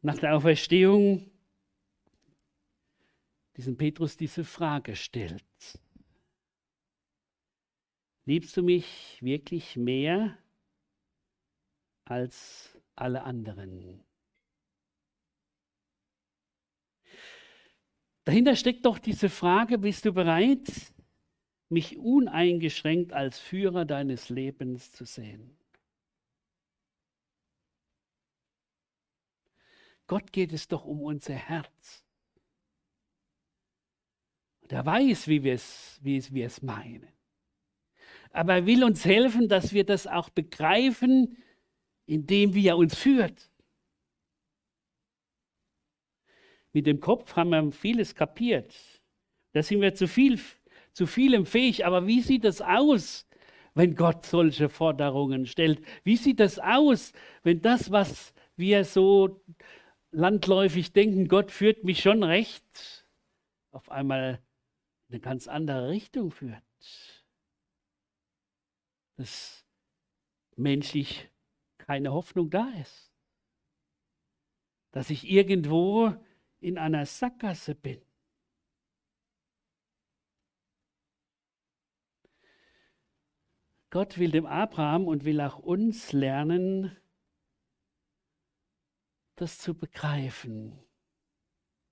nach 0.00 0.16
der 0.18 0.34
Auferstehung 0.34 1.30
diesen 3.56 3.76
Petrus 3.76 4.16
diese 4.16 4.44
Frage 4.44 4.96
stellt. 4.96 5.44
Liebst 8.24 8.56
du 8.56 8.62
mich 8.62 9.18
wirklich 9.20 9.76
mehr 9.76 10.38
als 12.06 12.78
alle 12.94 13.22
anderen? 13.24 14.05
Dahinter 18.26 18.56
steckt 18.56 18.84
doch 18.84 18.98
diese 18.98 19.28
Frage, 19.28 19.78
bist 19.78 20.04
du 20.04 20.12
bereit, 20.12 20.66
mich 21.68 21.96
uneingeschränkt 21.96 23.12
als 23.12 23.38
Führer 23.38 23.84
deines 23.84 24.30
Lebens 24.30 24.90
zu 24.90 25.04
sehen? 25.04 25.56
Gott 30.08 30.32
geht 30.32 30.52
es 30.52 30.66
doch 30.66 30.84
um 30.84 31.02
unser 31.02 31.34
Herz. 31.34 32.04
Und 34.62 34.72
er 34.72 34.84
weiß, 34.84 35.28
wie 35.28 35.44
wir 35.44 35.54
es, 35.54 36.00
wie 36.02 36.20
wir 36.32 36.46
es 36.46 36.62
meinen. 36.62 37.06
Aber 38.32 38.54
er 38.54 38.66
will 38.66 38.82
uns 38.82 39.04
helfen, 39.04 39.48
dass 39.48 39.72
wir 39.72 39.84
das 39.84 40.08
auch 40.08 40.30
begreifen, 40.30 41.36
indem 42.06 42.54
wie 42.54 42.66
er 42.66 42.76
uns 42.76 42.96
führt. 42.96 43.52
Mit 46.76 46.86
dem 46.86 47.00
Kopf 47.00 47.36
haben 47.36 47.48
wir 47.48 47.72
vieles 47.72 48.14
kapiert. 48.14 48.70
Da 49.52 49.62
sind 49.62 49.80
wir 49.80 49.94
zu 49.94 50.06
viel, 50.06 50.38
zu 50.92 51.06
vielem 51.06 51.46
fähig. 51.46 51.86
Aber 51.86 52.06
wie 52.06 52.20
sieht 52.20 52.44
das 52.44 52.60
aus, 52.60 53.26
wenn 53.72 53.94
Gott 53.94 54.26
solche 54.26 54.68
Forderungen 54.68 55.46
stellt? 55.46 55.80
Wie 56.04 56.16
sieht 56.16 56.38
das 56.38 56.58
aus, 56.58 57.14
wenn 57.44 57.62
das, 57.62 57.92
was 57.92 58.34
wir 58.56 58.84
so 58.84 59.42
landläufig 60.10 60.92
denken, 60.92 61.28
Gott 61.28 61.50
führt 61.50 61.82
mich 61.82 62.00
schon 62.00 62.22
recht, 62.22 63.06
auf 63.70 63.90
einmal 63.90 64.42
in 65.08 65.14
eine 65.14 65.20
ganz 65.20 65.48
andere 65.48 65.88
Richtung 65.88 66.30
führt. 66.30 66.62
Dass 69.16 69.64
menschlich 70.56 71.30
keine 71.78 72.12
Hoffnung 72.12 72.50
da 72.50 72.68
ist. 72.82 73.14
Dass 74.90 75.08
ich 75.08 75.26
irgendwo 75.30 76.14
in 76.66 76.78
einer 76.78 77.06
Sackgasse 77.06 77.76
bin. 77.76 78.02
Gott 83.90 84.18
will 84.18 84.32
dem 84.32 84.46
Abraham 84.46 85.06
und 85.06 85.24
will 85.24 85.40
auch 85.40 85.60
uns 85.60 86.12
lernen, 86.12 86.96
das 89.36 89.58
zu 89.58 89.74
begreifen. 89.74 90.76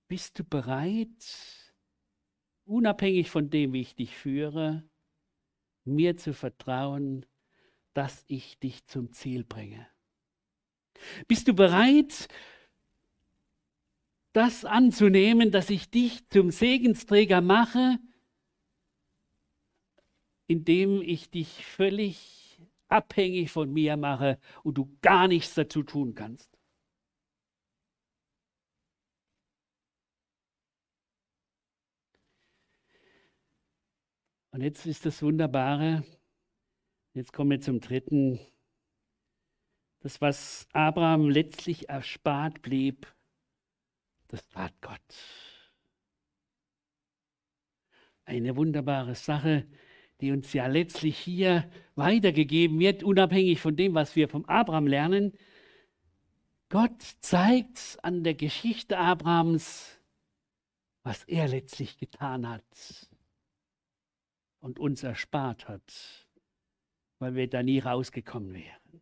Bist 0.09 0.39
du 0.39 0.43
bereit, 0.43 1.73
unabhängig 2.65 3.31
von 3.31 3.49
dem, 3.49 3.71
wie 3.71 3.79
ich 3.79 3.95
dich 3.95 4.13
führe, 4.13 4.83
mir 5.85 6.17
zu 6.17 6.33
vertrauen, 6.33 7.25
dass 7.93 8.25
ich 8.27 8.59
dich 8.59 8.85
zum 8.87 9.13
Ziel 9.13 9.45
bringe? 9.45 9.87
Bist 11.29 11.47
du 11.47 11.53
bereit, 11.53 12.27
das 14.35 14.65
anzunehmen, 14.65 15.51
dass 15.51 15.69
ich 15.69 15.89
dich 15.89 16.27
zum 16.27 16.51
Segensträger 16.51 17.39
mache, 17.39 17.99
indem 20.47 21.01
ich 21.01 21.29
dich 21.29 21.65
völlig 21.65 22.61
abhängig 22.89 23.51
von 23.51 23.71
mir 23.71 23.95
mache 23.95 24.37
und 24.63 24.77
du 24.77 24.93
gar 25.01 25.29
nichts 25.29 25.53
dazu 25.53 25.83
tun 25.83 26.15
kannst. 26.15 26.51
Und 34.51 34.61
jetzt 34.61 34.85
ist 34.85 35.05
das 35.05 35.21
Wunderbare, 35.21 36.03
jetzt 37.13 37.31
kommen 37.31 37.51
wir 37.51 37.61
zum 37.61 37.79
dritten, 37.79 38.39
das, 39.99 40.19
was 40.21 40.67
Abraham 40.71 41.29
letztlich 41.29 41.89
erspart 41.89 42.61
blieb, 42.61 43.07
das 44.27 44.47
tat 44.49 44.73
Gott. 44.81 44.99
Eine 48.25 48.55
wunderbare 48.55 49.15
Sache, 49.15 49.67
die 50.21 50.31
uns 50.31 50.51
ja 50.53 50.67
letztlich 50.67 51.17
hier 51.17 51.69
weitergegeben 51.95 52.79
wird, 52.79 53.03
unabhängig 53.03 53.59
von 53.59 53.75
dem, 53.75 53.93
was 53.93 54.15
wir 54.15 54.27
vom 54.27 54.45
Abraham 54.45 54.87
lernen. 54.87 55.33
Gott 56.69 57.01
zeigt 57.21 57.97
an 58.01 58.23
der 58.23 58.33
Geschichte 58.33 58.97
Abrahams, 58.97 59.99
was 61.03 61.23
er 61.25 61.47
letztlich 61.47 61.97
getan 61.97 62.49
hat 62.49 63.09
und 64.59 64.79
uns 64.79 65.03
erspart 65.03 65.67
hat, 65.67 66.27
weil 67.19 67.35
wir 67.35 67.47
da 67.47 67.61
nie 67.61 67.79
rausgekommen 67.79 68.53
wären. 68.53 69.01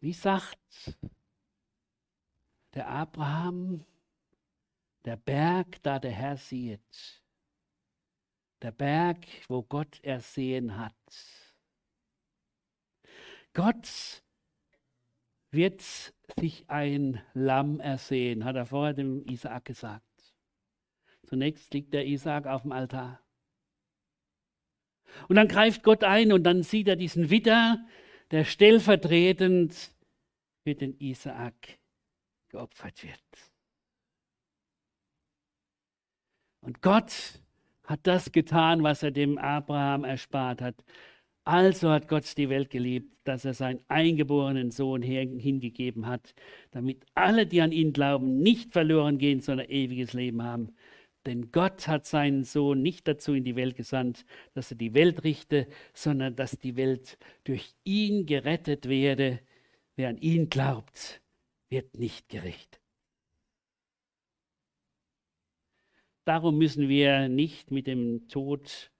Wie 0.00 0.12
sagt 0.12 0.98
der 2.74 2.88
Abraham, 2.88 3.84
der 5.04 5.16
Berg, 5.16 5.82
da 5.82 5.98
der 5.98 6.10
Herr 6.10 6.36
sieht, 6.36 7.22
der 8.62 8.72
Berg, 8.72 9.26
wo 9.48 9.62
Gott 9.62 10.00
ersehen 10.02 10.76
hat. 10.76 10.94
Gott 13.52 14.22
wird 15.50 15.82
sich 16.40 16.68
ein 16.68 17.22
Lamm 17.34 17.78
ersehen, 17.78 18.44
hat 18.44 18.56
er 18.56 18.66
vorher 18.66 18.94
dem 18.94 19.24
Isaak 19.26 19.66
gesagt. 19.66 20.02
Zunächst 21.22 21.72
liegt 21.72 21.94
der 21.94 22.06
Isaak 22.06 22.46
auf 22.46 22.62
dem 22.62 22.72
Altar. 22.72 23.20
Und 25.28 25.36
dann 25.36 25.46
greift 25.46 25.84
Gott 25.84 26.02
ein 26.02 26.32
und 26.32 26.42
dann 26.42 26.64
sieht 26.64 26.88
er 26.88 26.96
diesen 26.96 27.30
Widder, 27.30 27.86
der 28.32 28.44
stellvertretend 28.44 29.92
für 30.64 30.74
den 30.74 30.98
Isaak 30.98 31.78
geopfert 32.54 33.02
wird. 33.02 33.20
Und 36.60 36.80
Gott 36.80 37.40
hat 37.84 38.00
das 38.04 38.32
getan, 38.32 38.82
was 38.82 39.02
er 39.02 39.10
dem 39.10 39.36
Abraham 39.38 40.04
erspart 40.04 40.62
hat. 40.62 40.76
Also 41.44 41.90
hat 41.90 42.08
Gott 42.08 42.24
die 42.38 42.48
Welt 42.48 42.70
geliebt, 42.70 43.12
dass 43.24 43.44
er 43.44 43.52
seinen 43.52 43.80
eingeborenen 43.88 44.70
Sohn 44.70 45.02
hingegeben 45.02 46.06
hat, 46.06 46.34
damit 46.70 47.04
alle, 47.14 47.46
die 47.46 47.60
an 47.60 47.72
ihn 47.72 47.92
glauben, 47.92 48.38
nicht 48.38 48.72
verloren 48.72 49.18
gehen, 49.18 49.40
sondern 49.40 49.68
ewiges 49.68 50.14
Leben 50.14 50.42
haben. 50.42 50.74
Denn 51.26 51.50
Gott 51.52 51.88
hat 51.88 52.06
seinen 52.06 52.44
Sohn 52.44 52.82
nicht 52.82 53.08
dazu 53.08 53.34
in 53.34 53.44
die 53.44 53.56
Welt 53.56 53.76
gesandt, 53.76 54.24
dass 54.54 54.70
er 54.70 54.76
die 54.78 54.94
Welt 54.94 55.24
richte, 55.24 55.66
sondern 55.92 56.36
dass 56.36 56.58
die 56.58 56.76
Welt 56.76 57.18
durch 57.44 57.74
ihn 57.84 58.26
gerettet 58.26 58.88
werde. 58.88 59.40
Wer 59.96 60.08
an 60.08 60.18
ihn 60.18 60.48
glaubt, 60.48 61.20
wird 61.68 61.94
nicht 61.96 62.28
gerichtet. 62.28 62.80
Darum 66.24 66.56
müssen 66.56 66.88
wir 66.88 67.28
nicht 67.28 67.70
mit 67.70 67.86
dem 67.86 68.28
Tod 68.28 68.90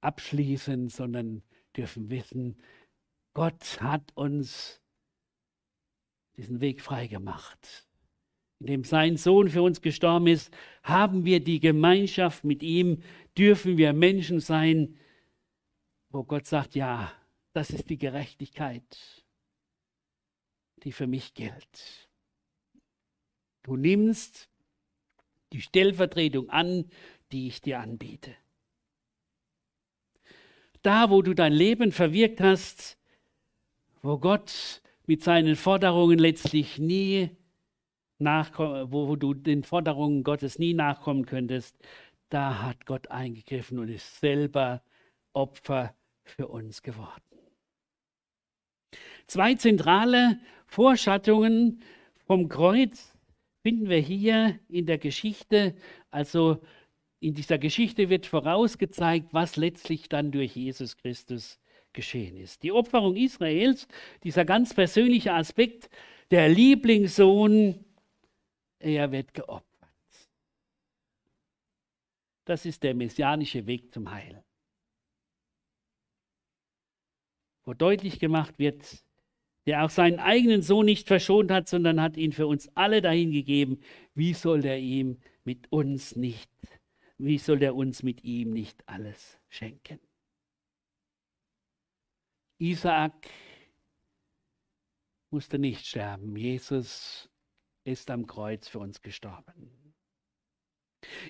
abschließen, 0.00 0.88
sondern 0.88 1.42
dürfen 1.76 2.10
wissen, 2.10 2.60
Gott 3.32 3.80
hat 3.80 4.10
uns 4.16 4.80
diesen 6.36 6.60
Weg 6.60 6.80
freigemacht. 6.80 7.86
Indem 8.58 8.84
sein 8.84 9.16
Sohn 9.16 9.48
für 9.48 9.62
uns 9.62 9.80
gestorben 9.80 10.26
ist, 10.26 10.52
haben 10.82 11.24
wir 11.24 11.40
die 11.40 11.60
Gemeinschaft 11.60 12.44
mit 12.44 12.62
ihm, 12.62 13.02
dürfen 13.38 13.78
wir 13.78 13.92
Menschen 13.92 14.40
sein, 14.40 14.96
wo 16.10 16.24
Gott 16.24 16.46
sagt, 16.46 16.74
ja, 16.74 17.12
das 17.52 17.70
ist 17.70 17.88
die 17.88 17.98
Gerechtigkeit, 17.98 19.19
die 20.84 20.92
für 20.92 21.06
mich 21.06 21.34
gilt. 21.34 22.08
Du 23.62 23.76
nimmst 23.76 24.48
die 25.52 25.60
Stellvertretung 25.60 26.48
an, 26.50 26.90
die 27.32 27.48
ich 27.48 27.60
dir 27.60 27.80
anbiete. 27.80 28.34
Da, 30.82 31.10
wo 31.10 31.22
du 31.22 31.34
dein 31.34 31.52
Leben 31.52 31.92
verwirkt 31.92 32.40
hast, 32.40 32.96
wo 34.02 34.18
Gott 34.18 34.82
mit 35.06 35.22
seinen 35.22 35.56
Forderungen 35.56 36.18
letztlich 36.18 36.78
nie 36.78 37.30
nachkommen, 38.18 38.92
wo 38.92 39.16
du 39.16 39.34
den 39.34 39.62
Forderungen 39.62 40.24
Gottes 40.24 40.58
nie 40.58 40.72
nachkommen 40.72 41.26
könntest, 41.26 41.76
da 42.28 42.62
hat 42.62 42.86
Gott 42.86 43.08
eingegriffen 43.10 43.78
und 43.78 43.88
ist 43.88 44.20
selber 44.20 44.82
Opfer 45.32 45.94
für 46.22 46.48
uns 46.48 46.82
geworden. 46.82 47.29
Zwei 49.30 49.54
zentrale 49.54 50.40
Vorschattungen 50.66 51.84
vom 52.26 52.48
Kreuz 52.48 53.16
finden 53.62 53.88
wir 53.88 54.00
hier 54.00 54.58
in 54.66 54.86
der 54.86 54.98
Geschichte, 54.98 55.76
also 56.10 56.60
in 57.20 57.34
dieser 57.34 57.56
Geschichte 57.56 58.10
wird 58.10 58.26
vorausgezeigt, 58.26 59.32
was 59.32 59.54
letztlich 59.54 60.08
dann 60.08 60.32
durch 60.32 60.56
Jesus 60.56 60.96
Christus 60.96 61.60
geschehen 61.92 62.36
ist. 62.38 62.64
Die 62.64 62.72
Opferung 62.72 63.14
Israels, 63.14 63.86
dieser 64.24 64.44
ganz 64.44 64.74
persönliche 64.74 65.32
Aspekt, 65.32 65.90
der 66.32 66.48
Lieblingssohn, 66.48 67.84
er 68.80 69.12
wird 69.12 69.32
geopfert. 69.32 69.92
Das 72.46 72.66
ist 72.66 72.82
der 72.82 72.96
messianische 72.96 73.64
Weg 73.68 73.94
zum 73.94 74.10
Heil. 74.10 74.42
Wo 77.62 77.74
deutlich 77.74 78.18
gemacht 78.18 78.58
wird, 78.58 79.04
der 79.66 79.84
auch 79.84 79.90
seinen 79.90 80.18
eigenen 80.18 80.62
Sohn 80.62 80.86
nicht 80.86 81.06
verschont 81.06 81.50
hat, 81.50 81.68
sondern 81.68 82.00
hat 82.00 82.16
ihn 82.16 82.32
für 82.32 82.46
uns 82.46 82.68
alle 82.74 83.02
dahin 83.02 83.30
gegeben. 83.30 83.80
Wie 84.14 84.34
soll 84.34 84.62
der 84.62 84.78
ihm 84.78 85.18
mit 85.44 85.70
uns 85.70 86.16
nicht, 86.16 86.50
wie 87.18 87.38
soll 87.38 87.58
der 87.58 87.74
uns 87.74 88.02
mit 88.02 88.24
ihm 88.24 88.50
nicht 88.50 88.82
alles 88.88 89.38
schenken? 89.48 90.00
Isaak 92.58 93.28
musste 95.30 95.58
nicht 95.58 95.86
sterben. 95.86 96.36
Jesus 96.36 97.30
ist 97.84 98.10
am 98.10 98.26
Kreuz 98.26 98.68
für 98.68 98.78
uns 98.78 99.00
gestorben. 99.00 99.70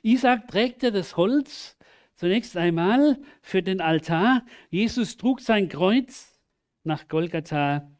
Isaac 0.02 0.48
trägte 0.48 0.90
das 0.90 1.16
Holz 1.16 1.76
zunächst 2.16 2.56
einmal 2.56 3.20
für 3.42 3.62
den 3.62 3.80
Altar. 3.80 4.44
Jesus 4.70 5.16
trug 5.16 5.40
sein 5.40 5.68
Kreuz 5.68 6.40
nach 6.82 7.08
Golgatha 7.08 7.90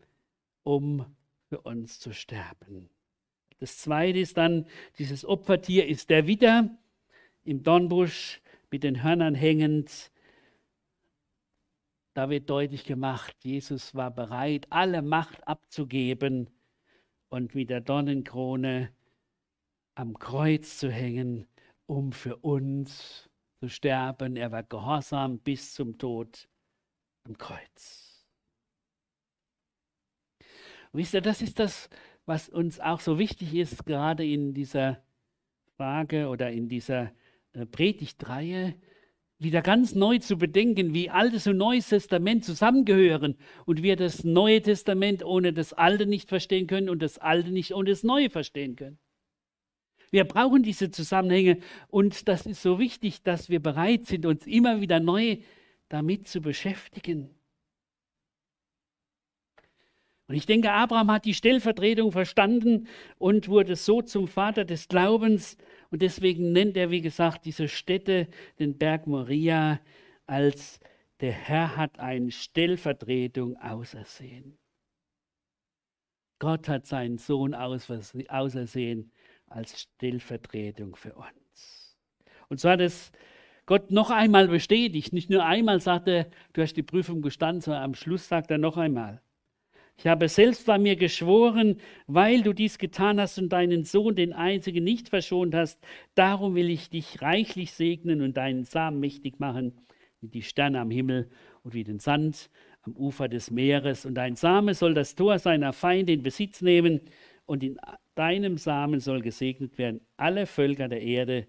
um 0.63 1.05
für 1.49 1.61
uns 1.61 1.99
zu 1.99 2.13
sterben. 2.13 2.91
Das 3.59 3.79
zweite 3.79 4.19
ist 4.19 4.37
dann, 4.37 4.67
dieses 4.99 5.25
Opfertier 5.25 5.87
ist 5.87 6.11
der 6.11 6.27
Widder 6.27 6.71
im 7.45 7.63
Dornbusch 7.63 8.41
mit 8.71 8.85
den 8.85 9.03
Hörnern 9.03 9.35
hängend. 9.35 10.11
Da 12.15 12.31
wird 12.31 12.49
deutlich 12.49 12.85
gemacht, 12.85 13.37
Jesus 13.45 13.95
war 13.95 14.11
bereit, 14.11 14.67
alle 14.71 15.03
Macht 15.03 15.47
abzugeben 15.47 16.51
und 17.29 17.55
mit 17.55 17.71
der 17.71 17.81
Dornenkrone 17.81 18.93
am 19.95 20.19
Kreuz 20.19 20.79
zu 20.79 20.91
hängen, 20.91 21.47
um 21.87 22.13
für 22.13 22.37
uns 22.37 23.29
zu 23.61 23.69
sterben. 23.69 24.37
Er 24.37 24.51
war 24.53 24.63
gehorsam 24.63 25.39
bis 25.39 25.75
zum 25.75 25.99
Tod 25.99 26.49
am 27.25 27.37
Kreuz. 27.37 28.20
Wisst 30.93 31.15
ihr, 31.15 31.21
das 31.21 31.43
ist 31.43 31.59
das, 31.59 31.89
was 32.27 32.49
uns 32.49 32.81
auch 32.81 33.01
so 33.01 33.19
wichtig 33.19 33.55
ist, 33.55 33.87
gerade 33.87 34.27
in 34.27 34.55
dieser 34.55 35.03
Frage 35.77 36.29
oder 36.29 36.51
in 36.51 36.69
dieser 36.69 37.13
äh, 37.53 37.67
Predigtreihe, 37.67 38.75
wieder 39.39 39.63
ganz 39.63 39.95
neu 39.95 40.19
zu 40.19 40.37
bedenken, 40.37 40.93
wie 40.93 41.09
Altes 41.09 41.47
und 41.47 41.57
Neues 41.57 41.89
Testament 41.89 42.45
zusammengehören 42.45 43.37
und 43.65 43.83
wir 43.83 43.97
das 43.97 44.23
Neue 44.23 44.61
Testament 44.61 45.25
ohne 45.25 45.55
das 45.55 45.73
Alte 45.73 46.05
nicht 46.05 46.29
verstehen 46.29 46.67
können 46.67 46.91
und 46.91 47.01
das 47.01 47.17
Alte 47.19 47.51
nicht 47.51 47.75
ohne 47.75 47.89
das 47.89 48.03
Neue 48.03 48.29
verstehen 48.29 48.77
können. 48.77 48.99
Wir 50.11 50.25
brauchen 50.25 50.63
diese 50.63 50.91
Zusammenhänge 50.91 51.59
und 51.89 52.29
das 52.29 52.45
ist 52.45 52.61
so 52.61 52.79
wichtig, 52.79 53.23
dass 53.23 53.49
wir 53.49 53.61
bereit 53.61 54.07
sind, 54.07 54.27
uns 54.27 54.47
immer 54.47 54.83
wieder 54.83 55.01
neu 55.01 55.39
damit 55.89 56.29
zu 56.29 56.43
beschäftigen. 56.43 57.31
Und 60.31 60.37
ich 60.37 60.47
denke, 60.47 60.71
Abraham 60.71 61.11
hat 61.11 61.25
die 61.25 61.35
Stellvertretung 61.35 62.13
verstanden 62.13 62.87
und 63.19 63.49
wurde 63.49 63.75
so 63.75 64.01
zum 64.01 64.29
Vater 64.29 64.65
des 64.65 64.87
Glaubens. 64.87 65.57
Und 65.91 66.03
deswegen 66.03 66.53
nennt 66.53 66.77
er, 66.77 66.93
wie 66.93 67.01
gesagt, 67.01 67.47
diese 67.47 67.67
Stätte, 67.67 68.29
den 68.61 68.79
Berg 68.79 69.09
Moria, 69.09 69.81
als 70.29 70.79
der 71.19 71.33
Herr 71.33 71.77
hat 71.77 71.99
eine 71.99 72.31
Stellvertretung 72.31 73.57
ausersehen. 73.57 74.57
Gott 76.39 76.69
hat 76.69 76.87
seinen 76.87 77.19
Sohn 77.19 77.53
ausersehen 77.53 79.11
als 79.47 79.81
Stellvertretung 79.81 80.95
für 80.95 81.15
uns. 81.15 81.99
Und 82.49 82.61
zwar 82.61 82.77
das 82.77 83.11
Gott 83.67 83.91
noch 83.91 84.11
einmal 84.11 84.47
bestätigt. 84.47 85.13
Nicht 85.13 85.29
nur 85.29 85.45
einmal 85.45 85.81
sagt 85.81 86.07
er, 86.07 86.31
du 86.53 86.63
hast 86.63 86.77
die 86.77 86.85
Prüfung 86.85 87.21
gestanden, 87.21 87.63
sondern 87.63 87.83
am 87.83 87.95
Schluss 87.95 88.29
sagt 88.29 88.53
er 88.53 88.59
noch 88.59 88.77
einmal. 88.77 89.21
Ich 90.01 90.07
habe 90.07 90.31
selbst 90.31 90.65
bei 90.65 90.79
mir 90.79 90.97
geschworen, 90.97 91.79
weil 92.07 92.41
du 92.41 92.55
dies 92.55 92.79
getan 92.79 93.21
hast 93.21 93.37
und 93.39 93.51
deinen 93.51 93.85
Sohn, 93.85 94.17
den 94.17 94.33
einzigen, 94.33 94.83
nicht 94.83 95.11
verschont 95.11 95.55
hast, 95.55 95.79
darum 96.15 96.55
will 96.55 96.71
ich 96.71 96.89
dich 96.89 97.21
reichlich 97.21 97.73
segnen 97.73 98.23
und 98.23 98.39
deinen 98.39 98.65
Samen 98.65 98.99
mächtig 98.99 99.41
machen, 99.41 99.79
wie 100.23 100.29
die 100.29 100.41
Sterne 100.41 100.81
am 100.81 100.91
Himmel 100.91 101.29
und 101.65 101.75
wie 101.75 101.85
den 101.85 101.99
Sand 101.99 102.49
am 102.81 102.97
Ufer 102.97 103.29
des 103.29 103.51
Meeres. 103.51 104.07
Und 104.07 104.15
dein 104.15 104.37
Same 104.37 104.73
soll 104.73 104.95
das 104.95 105.17
Tor 105.17 105.39
seiner 105.39 105.75
Feinde 105.75 106.15
in 106.15 106.23
Besitz 106.23 106.63
nehmen, 106.63 107.03
und 107.45 107.63
in 107.63 107.79
deinem 108.15 108.57
Samen 108.57 109.01
soll 109.01 109.21
gesegnet 109.21 109.77
werden 109.77 110.01
alle 110.17 110.47
Völker 110.47 110.89
der 110.89 111.03
Erde, 111.03 111.47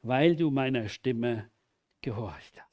weil 0.00 0.36
du 0.36 0.50
meiner 0.50 0.88
Stimme 0.88 1.50
gehorcht 2.00 2.58
hast. 2.58 2.70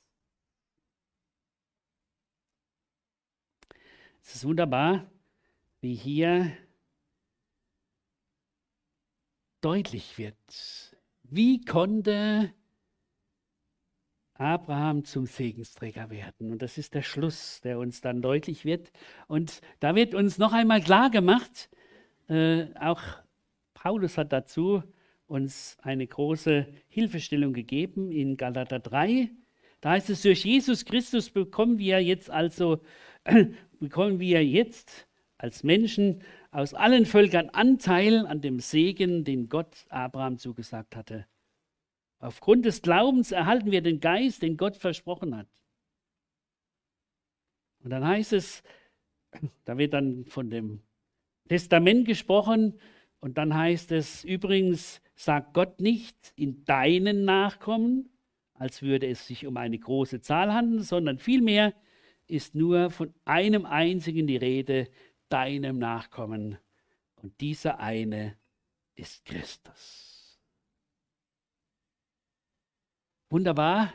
Es 4.21 4.35
ist 4.35 4.45
wunderbar, 4.45 5.09
wie 5.81 5.95
hier 5.95 6.51
deutlich 9.61 10.17
wird, 10.17 10.35
wie 11.23 11.61
konnte 11.61 12.53
Abraham 14.33 15.03
zum 15.03 15.25
Segensträger 15.25 16.09
werden. 16.09 16.51
Und 16.51 16.61
das 16.61 16.77
ist 16.77 16.93
der 16.93 17.01
Schluss, 17.01 17.59
der 17.61 17.79
uns 17.79 18.01
dann 18.01 18.21
deutlich 18.21 18.65
wird. 18.65 18.91
Und 19.27 19.61
da 19.79 19.95
wird 19.95 20.13
uns 20.13 20.37
noch 20.37 20.53
einmal 20.53 20.81
klar 20.81 21.09
gemacht, 21.09 21.69
äh, 22.29 22.67
auch 22.79 23.01
Paulus 23.73 24.17
hat 24.17 24.33
dazu 24.33 24.83
uns 25.27 25.77
eine 25.81 26.05
große 26.05 26.67
Hilfestellung 26.87 27.53
gegeben 27.53 28.11
in 28.11 28.37
Galater 28.37 28.79
3. 28.79 29.29
Da 29.81 29.91
heißt 29.91 30.09
es, 30.09 30.21
durch 30.21 30.43
Jesus 30.45 30.85
Christus 30.85 31.29
bekommen 31.29 31.77
wir 31.77 32.03
jetzt 32.03 32.29
also, 32.29 32.81
bekommen 33.79 34.19
wir 34.19 34.45
jetzt 34.45 35.07
als 35.37 35.63
Menschen 35.63 36.23
aus 36.51 36.73
allen 36.73 37.05
Völkern 37.05 37.49
Anteil 37.49 38.25
an 38.25 38.41
dem 38.41 38.59
Segen, 38.59 39.23
den 39.23 39.49
Gott 39.49 39.85
Abraham 39.89 40.37
zugesagt 40.37 40.95
hatte. 40.95 41.25
Aufgrund 42.19 42.65
des 42.65 42.81
Glaubens 42.81 43.31
erhalten 43.31 43.71
wir 43.71 43.81
den 43.81 43.99
Geist, 43.99 44.41
den 44.41 44.57
Gott 44.57 44.77
versprochen 44.77 45.35
hat. 45.35 45.47
Und 47.83 47.91
dann 47.91 48.05
heißt 48.05 48.33
es, 48.33 48.63
da 49.65 49.77
wird 49.77 49.93
dann 49.93 50.25
von 50.25 50.49
dem 50.49 50.81
Testament 51.47 52.07
gesprochen 52.07 52.79
und 53.19 53.37
dann 53.37 53.55
heißt 53.55 53.91
es 53.91 54.23
übrigens, 54.23 55.01
sagt 55.15 55.53
Gott 55.53 55.79
nicht 55.79 56.33
in 56.35 56.65
deinen 56.65 57.25
Nachkommen, 57.25 58.09
als 58.53 58.81
würde 58.81 59.07
es 59.07 59.27
sich 59.27 59.45
um 59.45 59.57
eine 59.57 59.77
große 59.77 60.21
Zahl 60.21 60.53
handeln, 60.53 60.83
sondern 60.83 61.19
vielmehr 61.19 61.73
ist 62.27 62.55
nur 62.55 62.89
von 62.89 63.13
einem 63.25 63.65
einzigen 63.65 64.27
die 64.27 64.37
Rede, 64.37 64.89
deinem 65.29 65.79
Nachkommen. 65.79 66.57
Und 67.15 67.39
dieser 67.41 67.79
eine 67.79 68.37
ist 68.95 69.25
Christus. 69.25 70.39
Wunderbar, 73.29 73.93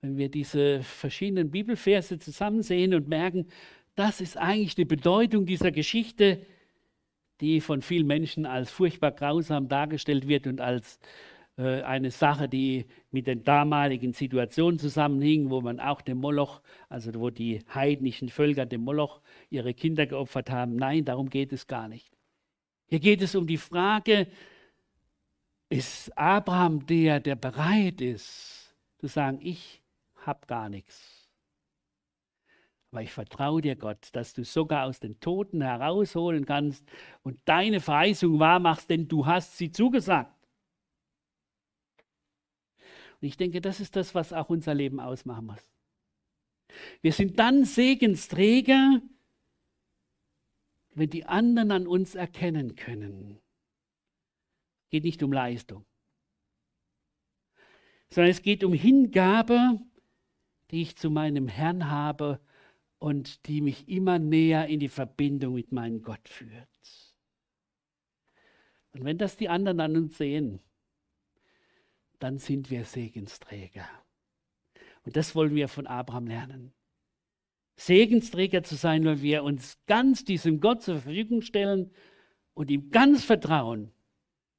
wenn 0.00 0.18
wir 0.18 0.28
diese 0.28 0.82
verschiedenen 0.82 1.50
Bibelverse 1.50 2.18
zusammen 2.18 2.62
sehen 2.62 2.92
und 2.94 3.08
merken, 3.08 3.48
das 3.94 4.20
ist 4.20 4.36
eigentlich 4.36 4.74
die 4.74 4.84
Bedeutung 4.84 5.46
dieser 5.46 5.70
Geschichte, 5.70 6.44
die 7.40 7.60
von 7.60 7.80
vielen 7.80 8.06
Menschen 8.06 8.44
als 8.44 8.70
furchtbar 8.70 9.12
grausam 9.12 9.68
dargestellt 9.68 10.28
wird 10.28 10.46
und 10.46 10.60
als 10.60 10.98
äh, 11.56 11.82
eine 11.82 12.10
Sache, 12.10 12.48
die 12.48 12.86
mit 13.10 13.26
den 13.26 13.44
damaligen 13.44 14.12
Situationen 14.12 14.78
zusammenhing, 14.78 15.50
wo 15.50 15.60
man 15.60 15.78
auch 15.78 16.00
dem 16.00 16.18
Moloch, 16.18 16.60
also 16.88 17.14
wo 17.14 17.30
die 17.30 17.60
heidnischen 17.72 18.28
Völker 18.28 18.66
dem 18.66 18.82
Moloch 18.82 19.20
ihre 19.50 19.74
Kinder 19.74 20.06
geopfert 20.06 20.50
haben. 20.50 20.76
Nein, 20.76 21.04
darum 21.04 21.30
geht 21.30 21.52
es 21.52 21.66
gar 21.66 21.88
nicht. 21.88 22.10
Hier 22.86 23.00
geht 23.00 23.22
es 23.22 23.34
um 23.34 23.46
die 23.46 23.56
Frage, 23.56 24.26
ist 25.68 26.16
Abraham 26.18 26.86
der, 26.86 27.20
der 27.20 27.36
bereit 27.36 28.00
ist, 28.00 28.76
zu 28.98 29.06
sagen, 29.06 29.38
ich 29.40 29.82
habe 30.26 30.46
gar 30.46 30.68
nichts. 30.68 31.28
Aber 32.90 33.02
ich 33.02 33.12
vertraue 33.12 33.60
dir, 33.60 33.74
Gott, 33.74 34.08
dass 34.12 34.34
du 34.34 34.44
sogar 34.44 34.86
aus 34.86 35.00
den 35.00 35.18
Toten 35.18 35.62
herausholen 35.62 36.46
kannst 36.46 36.84
und 37.22 37.38
deine 37.44 37.80
Verheißung 37.80 38.38
wahrmachst, 38.38 38.88
denn 38.90 39.08
du 39.08 39.26
hast 39.26 39.56
sie 39.58 39.72
zugesagt. 39.72 40.33
Und 43.24 43.28
ich 43.28 43.38
denke, 43.38 43.62
das 43.62 43.80
ist 43.80 43.96
das, 43.96 44.14
was 44.14 44.34
auch 44.34 44.50
unser 44.50 44.74
Leben 44.74 45.00
ausmachen 45.00 45.46
muss. 45.46 45.72
Wir 47.00 47.10
sind 47.10 47.38
dann 47.38 47.64
Segensträger, 47.64 49.00
wenn 50.90 51.08
die 51.08 51.24
anderen 51.24 51.70
an 51.70 51.86
uns 51.86 52.16
erkennen 52.16 52.76
können. 52.76 53.40
Es 54.82 54.90
geht 54.90 55.04
nicht 55.04 55.22
um 55.22 55.32
Leistung, 55.32 55.86
sondern 58.10 58.30
es 58.30 58.42
geht 58.42 58.62
um 58.62 58.74
Hingabe, 58.74 59.80
die 60.70 60.82
ich 60.82 60.96
zu 60.96 61.08
meinem 61.08 61.48
Herrn 61.48 61.88
habe 61.88 62.42
und 62.98 63.46
die 63.46 63.62
mich 63.62 63.88
immer 63.88 64.18
näher 64.18 64.66
in 64.66 64.80
die 64.80 64.90
Verbindung 64.90 65.54
mit 65.54 65.72
meinem 65.72 66.02
Gott 66.02 66.28
führt. 66.28 66.68
Und 68.92 69.06
wenn 69.06 69.16
das 69.16 69.38
die 69.38 69.48
anderen 69.48 69.80
an 69.80 69.96
uns 69.96 70.18
sehen, 70.18 70.60
dann 72.24 72.38
sind 72.38 72.70
wir 72.70 72.86
Segensträger. 72.86 73.86
Und 75.02 75.14
das 75.14 75.34
wollen 75.34 75.54
wir 75.54 75.68
von 75.68 75.86
Abraham 75.86 76.26
lernen. 76.26 76.72
Segensträger 77.76 78.62
zu 78.62 78.76
sein, 78.76 79.04
weil 79.04 79.20
wir 79.20 79.44
uns 79.44 79.76
ganz 79.86 80.24
diesem 80.24 80.58
Gott 80.58 80.82
zur 80.82 81.00
Verfügung 81.00 81.42
stellen 81.42 81.90
und 82.54 82.70
ihm 82.70 82.90
ganz 82.90 83.24
vertrauen, 83.24 83.92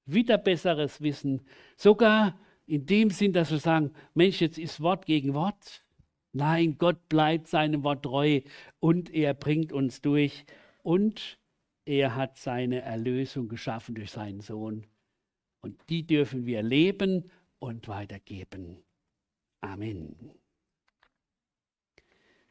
wieder 0.05 0.37
besseres 0.37 1.01
Wissen, 1.01 1.41
sogar 1.75 2.39
in 2.67 2.85
dem 2.85 3.09
Sinn, 3.09 3.33
dass 3.33 3.49
wir 3.49 3.57
sagen, 3.57 3.93
Mensch, 4.13 4.41
jetzt 4.41 4.59
ist 4.59 4.81
Wort 4.81 5.07
gegen 5.07 5.33
Wort. 5.33 5.83
Nein, 6.33 6.77
Gott 6.77 7.09
bleibt 7.09 7.47
seinem 7.47 7.83
Wort 7.83 8.03
treu 8.03 8.41
und 8.79 9.11
er 9.11 9.33
bringt 9.33 9.73
uns 9.73 10.01
durch 10.01 10.45
und 10.83 11.39
er 11.83 12.15
hat 12.15 12.37
seine 12.37 12.81
Erlösung 12.81 13.47
geschaffen 13.47 13.95
durch 13.95 14.11
seinen 14.11 14.41
Sohn. 14.41 14.85
Und 15.61 15.79
die 15.89 16.05
dürfen 16.05 16.45
wir 16.45 16.61
leben 16.61 17.31
und 17.59 17.87
weitergeben. 17.87 18.83
Amen. 19.61 20.31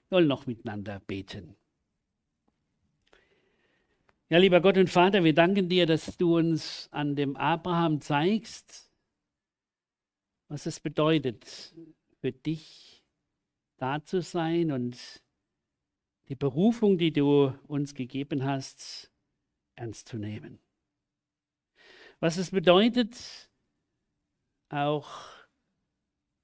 Wir 0.08 0.18
wollen 0.18 0.28
noch 0.28 0.46
miteinander 0.46 1.00
beten. 1.00 1.56
Ja, 4.30 4.38
lieber 4.38 4.60
Gott 4.60 4.78
und 4.78 4.90
Vater, 4.90 5.22
wir 5.22 5.34
danken 5.34 5.68
dir, 5.68 5.86
dass 5.86 6.16
du 6.16 6.38
uns 6.38 6.88
an 6.90 7.14
dem 7.14 7.36
Abraham 7.36 8.00
zeigst, 8.00 8.90
was 10.48 10.66
es 10.66 10.80
bedeutet, 10.80 11.74
für 12.20 12.32
dich 12.32 13.04
da 13.76 14.02
zu 14.02 14.22
sein 14.22 14.72
und 14.72 15.22
die 16.28 16.36
Berufung, 16.36 16.96
die 16.96 17.12
du 17.12 17.52
uns 17.66 17.94
gegeben 17.94 18.44
hast, 18.44 19.10
ernst 19.74 20.08
zu 20.08 20.16
nehmen. 20.16 20.58
Was 22.20 22.38
es 22.38 22.50
bedeutet, 22.50 23.50
auch 24.68 25.30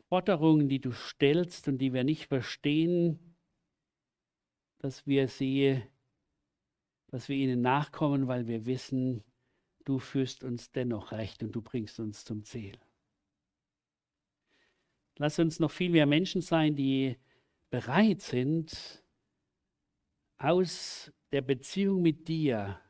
Forderungen, 0.08 0.68
die 0.68 0.80
du 0.80 0.92
stellst 0.92 1.68
und 1.68 1.78
die 1.78 1.92
wir 1.92 2.04
nicht 2.04 2.26
verstehen, 2.26 3.36
dass 4.78 5.06
wir 5.06 5.28
sie, 5.28 5.82
dass 7.08 7.28
wir 7.28 7.36
ihnen 7.36 7.60
nachkommen, 7.60 8.26
weil 8.26 8.46
wir 8.46 8.66
wissen, 8.66 9.22
du 9.84 9.98
führst 9.98 10.42
uns 10.42 10.72
dennoch 10.72 11.12
recht 11.12 11.42
und 11.42 11.52
du 11.52 11.62
bringst 11.62 12.00
uns 12.00 12.24
zum 12.24 12.44
Ziel. 12.44 12.78
Lass 15.16 15.38
uns 15.38 15.60
noch 15.60 15.70
viel 15.70 15.90
mehr 15.90 16.06
Menschen 16.06 16.40
sein, 16.40 16.74
die 16.74 17.18
bereit 17.68 18.22
sind, 18.22 19.04
aus 20.38 21.12
der 21.30 21.42
Beziehung 21.42 22.00
mit 22.00 22.26
dir 22.26 22.80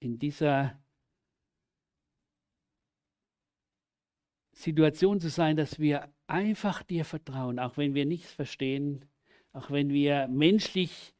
in 0.00 0.18
dieser 0.18 0.82
Situation 4.60 5.20
zu 5.20 5.30
sein, 5.30 5.56
dass 5.56 5.78
wir 5.78 6.12
einfach 6.26 6.82
dir 6.82 7.04
vertrauen, 7.04 7.58
auch 7.58 7.76
wenn 7.76 7.94
wir 7.94 8.04
nichts 8.04 8.32
verstehen, 8.32 9.06
auch 9.52 9.70
wenn 9.70 9.90
wir 9.90 10.28
menschlich 10.28 11.14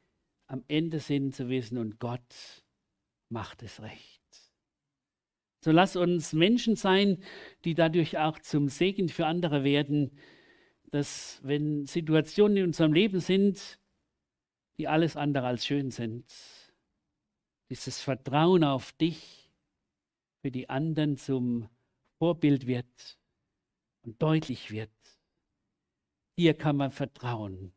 am 0.47 0.63
Ende 0.69 0.99
sind 1.01 1.35
zu 1.35 1.49
wissen 1.49 1.79
und 1.79 1.99
Gott 1.99 2.65
macht 3.29 3.63
es 3.63 3.81
recht. 3.81 4.21
So 5.63 5.73
lass 5.73 5.97
uns 5.97 6.33
Menschen 6.33 6.77
sein, 6.77 7.23
die 7.65 7.75
dadurch 7.75 8.19
auch 8.19 8.39
zum 8.39 8.69
Segen 8.69 9.09
für 9.09 9.27
andere 9.27 9.65
werden, 9.65 10.11
dass 10.91 11.41
wenn 11.43 11.87
Situationen 11.87 12.57
in 12.59 12.65
unserem 12.65 12.93
Leben 12.93 13.21
sind, 13.21 13.79
die 14.79 14.89
alles 14.89 15.17
andere 15.17 15.47
als 15.47 15.67
schön 15.67 15.91
sind, 15.91 16.25
dieses 17.69 18.01
Vertrauen 18.01 18.65
auf 18.65 18.93
dich 18.93 19.51
für 20.43 20.51
die 20.51 20.69
anderen 20.69 21.17
zum 21.17 21.69
Vorbild 22.19 22.67
wird 22.67 23.20
und 24.11 24.21
deutlich 24.21 24.73
wird, 24.73 24.91
dir 26.37 26.55
kann 26.55 26.77
man 26.77 26.91
vertrauen, 26.91 27.73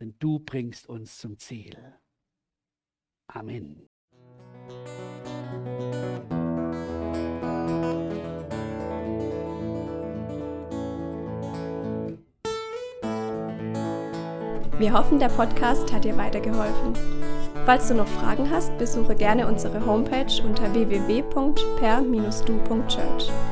denn 0.00 0.14
du 0.18 0.38
bringst 0.38 0.88
uns 0.88 1.18
zum 1.18 1.38
Ziel. 1.38 1.76
Amen. 3.26 3.86
Wir 14.78 14.94
hoffen, 14.94 15.18
der 15.18 15.28
Podcast 15.28 15.92
hat 15.92 16.04
dir 16.04 16.16
weitergeholfen. 16.16 16.94
Falls 17.66 17.88
du 17.88 17.94
noch 17.94 18.08
Fragen 18.08 18.50
hast, 18.50 18.78
besuche 18.78 19.14
gerne 19.14 19.46
unsere 19.46 19.84
Homepage 19.84 20.42
unter 20.42 20.72
www.per-du.church. 20.72 23.51